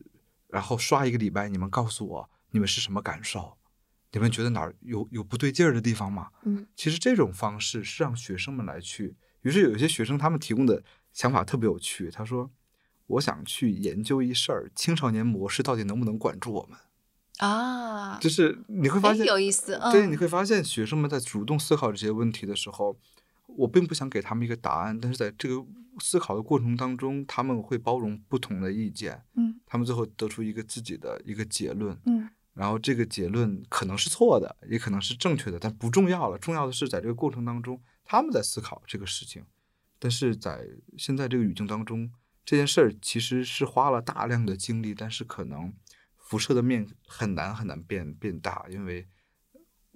[0.48, 3.56] 然后刷一个礼拜，你们告诉我你们是什么感受，
[4.12, 6.30] 你们觉得哪儿有有不对劲儿的地方吗？
[6.44, 10.82] 嗯其实这种方式是让学生们来去，于是有一些学生他们提供的
[11.12, 12.10] 想法特别有趣。
[12.10, 12.50] 他说
[13.06, 16.78] ：“我想去研究一事儿，青少年模式到底能不能管住我们？”
[17.38, 22.96] 啊，就是你会发哎现，有意思，嗯，对，你会发现学生们在主动思考这些问题的时候，
[23.46, 25.62] 我并不想给他们一个答案，但是在这个
[26.00, 31.98] 思考的过程当中，他们会包容不同的意见，嗯他们最后得出一个自己的一个结论。
[32.06, 36.38] 嗯然后这个结论可能是错的，也可能是正确的，但不重要了。
[36.38, 39.44] 重要的是在这个过程当中，他们在思考这个事情。
[39.98, 40.60] 但是在
[40.98, 42.12] 现在这个语境当中，
[42.44, 45.72] 这件事儿其实是花了大量的精力，但是可能
[46.16, 49.08] 辐射的面很难很难变变大，因为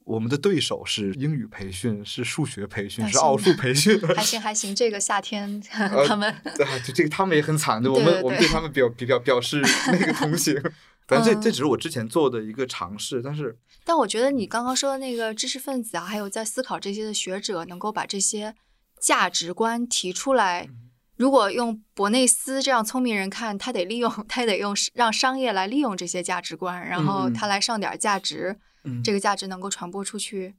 [0.04, 4.00] 我们的对手是英语培训，是数学培训，是奥数培训。
[4.16, 5.60] 还行还行，这个夏天
[6.06, 7.92] 他们，对这个他们也很惨的。
[7.92, 10.60] 我们我们对他们表表表示那个同情。
[11.10, 18.54] 反正这这只是我之前做的一个尝试，但是但我觉得你刚刚说的那个知识分子啊，还有在思考这些的学者，能够把这些。
[19.02, 20.68] 价值观提出来，
[21.16, 28.60] 如果用伯内斯这样聪明人看，他得利用， 他得用让商业来利用这些价值观，然后他来上点价值，
[29.02, 30.54] 这个价值能够传播出去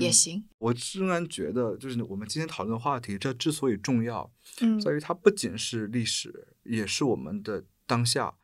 [0.00, 0.44] 也行。
[0.58, 4.28] 我仍然觉得，就是我们今天讨论的话题，这之所以重要，
[4.60, 8.34] 嗯，在于它不仅是历史，也是我们的当下，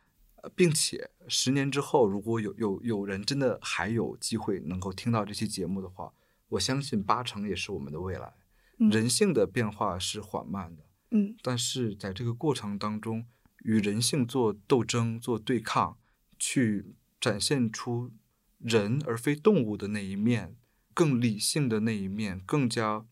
[0.55, 6.13] 并且十年之后，如果有有有人真的还有机会能够听到这期节目的话，
[6.49, 8.35] 我相信八成也是我们的未来。
[8.77, 13.27] 人性的变化是缓慢的，嗯，但是在这个过程当中，
[13.63, 15.99] 与人性做斗争、做对抗，
[16.39, 18.11] 去展现出
[18.59, 20.57] 人而非动物的那一面，
[20.93, 23.05] 更理性的那一面，更加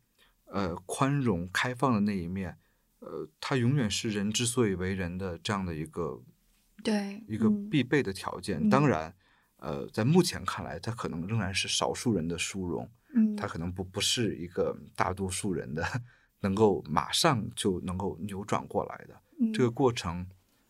[0.47, 2.57] 呃宽容、开放的那一面，
[3.01, 6.23] 呃，它永远是人之所以为人的这样的一个
[6.83, 8.69] 对一个必备的条件。
[8.69, 9.15] 当然，
[9.57, 12.89] 呃，在目前看来，它可能仍然是少数人的殊荣。
[13.15, 15.83] 嗯，它可能不不是一个大多数人的
[16.41, 20.27] 能够马上就能够扭转过来的这个过程，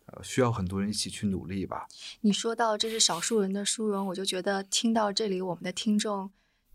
[0.07, 1.89] 呃，需要很多人一起去努力吧。
[2.21, 6.31] 你说到这是少数人的殊荣，我就觉得听到这里，我们的听众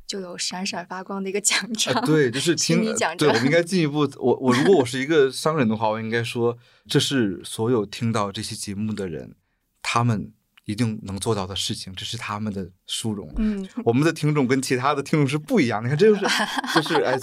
[0.05, 2.05] 就有闪闪发光的一个奖章。
[2.05, 3.15] 对，就是听你讲。
[3.17, 6.57] 对，我们应该进一步，我我如果我是一个商人的话，我应该说，
[6.87, 9.35] 这是所有听到这期节目的人，
[9.81, 10.33] 他们。
[10.65, 13.29] 一定能做到的事情，这是他们的殊荣。
[13.35, 15.83] 嗯，我们的听众跟其他的听众是不一样。
[15.83, 16.25] 你看，这 就是
[16.73, 17.19] 就是哎，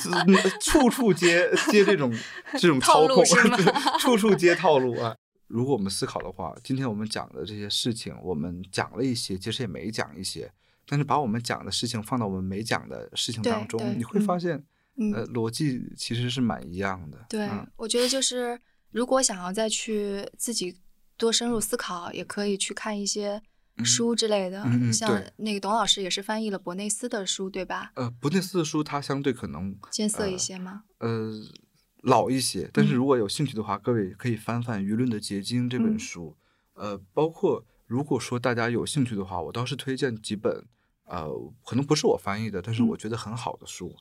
[0.60, 2.12] 处处接接这种
[2.60, 3.24] 这种操控，
[3.98, 5.16] 处处接套路啊。
[5.46, 10.52] 如果我们思考的话，今天我们讲的这些事情，我们讲了一些，其实也没讲一些。
[10.90, 14.62] 但是把我们讲的事情放到我们没讲的事情当中，你会发现，
[15.14, 17.24] 呃，逻辑其实是蛮一样的。
[17.28, 18.60] 对，我觉得就是
[18.90, 20.76] 如果想要再去自己。
[21.20, 23.42] 多深入思考，也可以去看一些
[23.84, 27.92] 书之类的，像那个董老师也是翻译了伯内斯的书，对吧？
[27.96, 30.84] 呃，伯内斯的书它相对可能艰涩一些吗？
[30.96, 31.30] 呃，
[32.04, 32.70] 老一些。
[32.72, 36.38] 但是如果有兴趣的话，各位可以翻翻《舆论的结晶》这本书。
[36.72, 40.64] 呃，包括如果说大家有兴趣的话，我倒是推荐几本，
[41.10, 41.28] 呃，
[41.66, 43.96] 可能不是我翻译的，但是我觉得很好的书。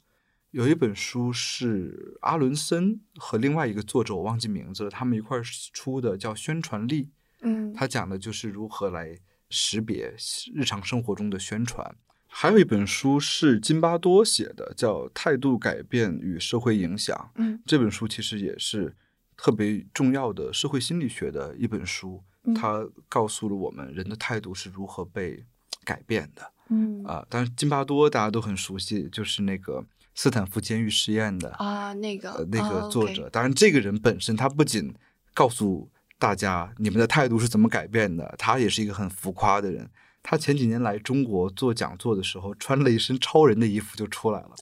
[0.51, 7.03] 有一本书是阿伦森和另外一个作者，我忘记名字了，他们一块儿出的，叫《宣传力》。
[7.41, 9.17] 嗯，他讲的就是如何来
[9.49, 10.13] 识别
[10.53, 11.95] 日常生活中的宣传。
[12.27, 17.15] 还有一本书是津巴多写的，叫《态度改变与社会影响》。
[17.35, 18.95] 嗯，这本书其实也是
[19.35, 22.23] 特别重要的社会心理学的一本书。
[22.55, 25.45] 它告诉了我们人的态度是如何被
[25.83, 26.53] 改变的。
[26.69, 29.85] 嗯啊，当然津巴多大家都很熟悉，就是那个。
[30.15, 34.93] 斯坦福监狱实验的啊，那个那个作者，当然这个人本身他不仅
[35.33, 39.89] 告诉大家你们的态度是怎么改变的，他也是一个很浮夸的人。
[40.21, 44.55] 他前几年来中国做讲座的时候，穿了一身超人的衣服就出来了。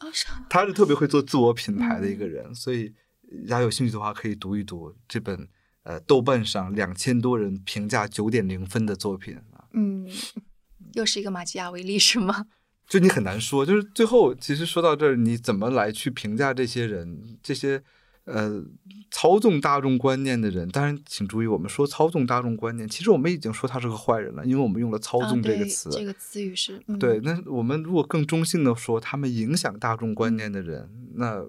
[0.48, 2.94] 他是特别会做自我品牌的一个人，所以
[3.50, 5.48] 大家有兴趣的话可以读一读这本
[5.82, 9.66] 呃豆瓣上两千多人评价九点零分的作品啊。
[9.74, 10.08] 嗯，
[10.94, 12.48] 又是一个马基雅维利 是吗？
[12.88, 17.84] 就你很难说，就是最后其实说到这儿，你怎么来去评价这些人，这些
[18.24, 18.64] 呃
[19.12, 20.70] 操纵大众观念的人？
[20.70, 25.90] 当然，请注意，我们说操纵大众观念，其实我们已经说他是个坏人了，因为我们用了“操纵”这个词。
[25.90, 27.20] 这个词语是对。
[27.20, 31.44] 那我们如果更中性的说，他们影响大众观念的人，那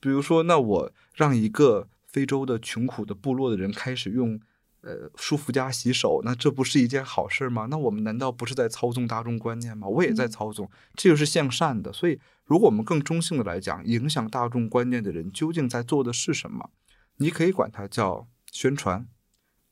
[0.00, 4.40] 比如说，那我让一个非洲的穷苦的部落的人开始用。
[4.82, 7.68] 呃，舒肤佳洗手，那这不是一件好事吗？
[7.70, 9.86] 那我们难道不是在操纵大众观念吗？
[9.86, 11.92] 我也在操纵，这就是向善的。
[11.92, 16.70] 所以，如果我们更中性的来讲，影响大众观念的人究竟在做的是什么？
[17.18, 19.06] 你可以管它叫宣传、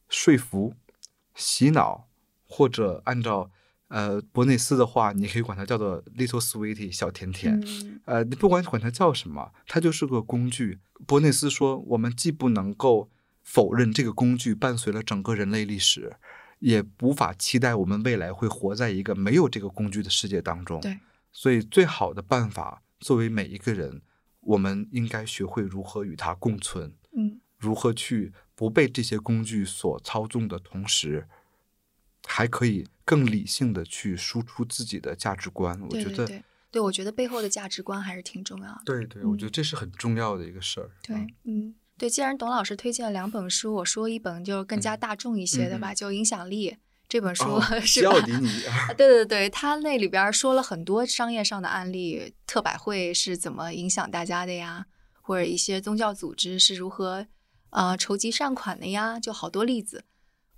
[0.08, 0.74] 说服、
[1.34, 2.06] 洗脑，
[2.46, 3.50] 或者按照
[3.88, 7.60] 呃伯内斯的话，你可以管它叫做 little sweetie 小甜甜。
[8.04, 10.78] 呃，你不管管它叫什么，它就是个工具。
[11.04, 13.10] 伯内斯说，我们既不能够。
[13.42, 16.16] 否认这个工具伴随了整个人类历史，
[16.58, 20.80] 也无法期待我们未来会活在一个没有这个工具的世界当中。
[20.80, 20.98] 对，
[21.32, 24.02] 所以最好的办法，作为每一个人，
[24.40, 26.94] 我们应该学会如何与它共存。
[27.16, 31.26] 嗯，如何去不被这些工具所操纵的同时，
[32.26, 35.80] 还可以更理性的去输出自己的价值观。
[35.80, 38.82] 我觉得，对，我觉得背后的价值观还是挺重要的。
[38.84, 40.90] 对对，我觉得这是很重要的一个事儿。
[41.02, 42.08] 对，嗯，对。
[42.08, 46.70] 既然董老师推荐了两本书，我说一本就更加大众一些的吧，就《影响力》
[47.06, 48.18] 这本书 是吧？
[48.24, 48.48] 迪尼。
[48.96, 54.86] 对对对，他那里边说了很多商业上的案例，特百惠是怎么影响大家的呀？
[55.20, 57.26] 或者一些宗教组织是如何
[57.70, 59.20] 呃筹集善款的呀？
[59.20, 60.04] 就好多例子，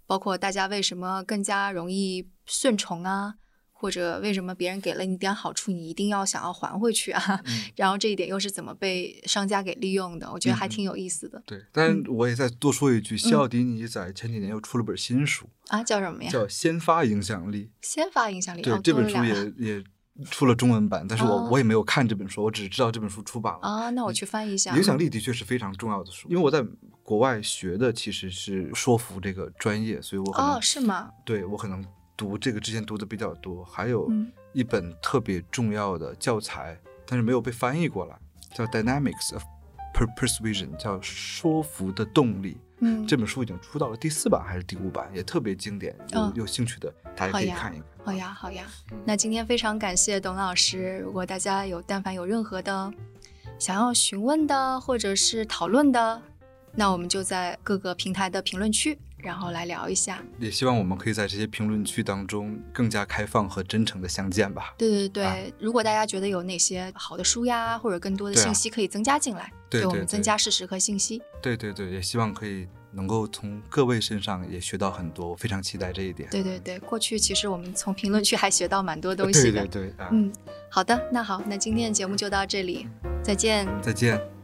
[0.06, 3.34] 包括大家为什么更加容易顺从啊？
[3.82, 7.42] 或者为什么别人给了你点好处，你一定要想要还回去啊？
[7.74, 10.30] 然后这一点又是怎么被商家给利用的？
[10.30, 11.42] 我觉得还挺有意思的。
[11.44, 16.30] 对，但我也再多说一句，西奥迪尼在前几年又出了本新书啊，叫什么呀？
[16.30, 17.64] 叫《先发影响力》。
[17.80, 18.62] 先发影响力。
[18.62, 19.84] 对，这本书也也
[20.30, 23.90] 出了中文版，但是我我也没有看这本书，我只知道这本书出版了啊。
[23.90, 24.76] 那我去翻译一下。
[24.76, 26.64] 影响力的确是非常重要的书，因为我在
[27.02, 31.10] 国外学的其实是说服这个专业，所以我哦是吗？
[31.24, 31.84] 对我可能
[32.16, 34.10] 读这个之前读的比较多，还有。
[34.54, 38.18] 一本特别重要的教材，但是没有被翻译过来，
[38.52, 39.42] 叫《Dynamics of
[40.14, 42.58] Persuasion》，叫说服的动力。
[42.80, 45.96] 嗯，这本书已经出到了第四版还是第五版，也特别经典。
[46.10, 47.86] 有有兴趣的大家可以看一看。
[48.04, 48.66] 好呀，好呀。
[49.06, 50.98] 那今天非常感谢董老师。
[50.98, 52.92] 如果大家有但凡有任何的
[53.58, 56.20] 想要询问的或者是讨论的，
[56.74, 58.98] 那我们就在各个平台的评论区。
[59.22, 64.74] 然后来聊一下，也希望我们可以在这些评论区当中更加开放和真诚的相见吧。
[64.76, 71.22] 对对对，如果大家觉得有哪些好的书呀，或者更多的信息可以增加进来，对我们增加事实和信息。
[71.40, 76.28] 对对对，也希望可以能够从各位身上也学到很多，我非常期待这一点。
[76.30, 79.66] 对对对，过去其实我们从评论区还学到蛮多东西的。
[79.66, 80.32] 对对对，嗯，
[80.68, 82.88] 好的，那好，那今天的节目就到这里，
[83.22, 83.66] 再见。
[83.80, 84.41] 再见。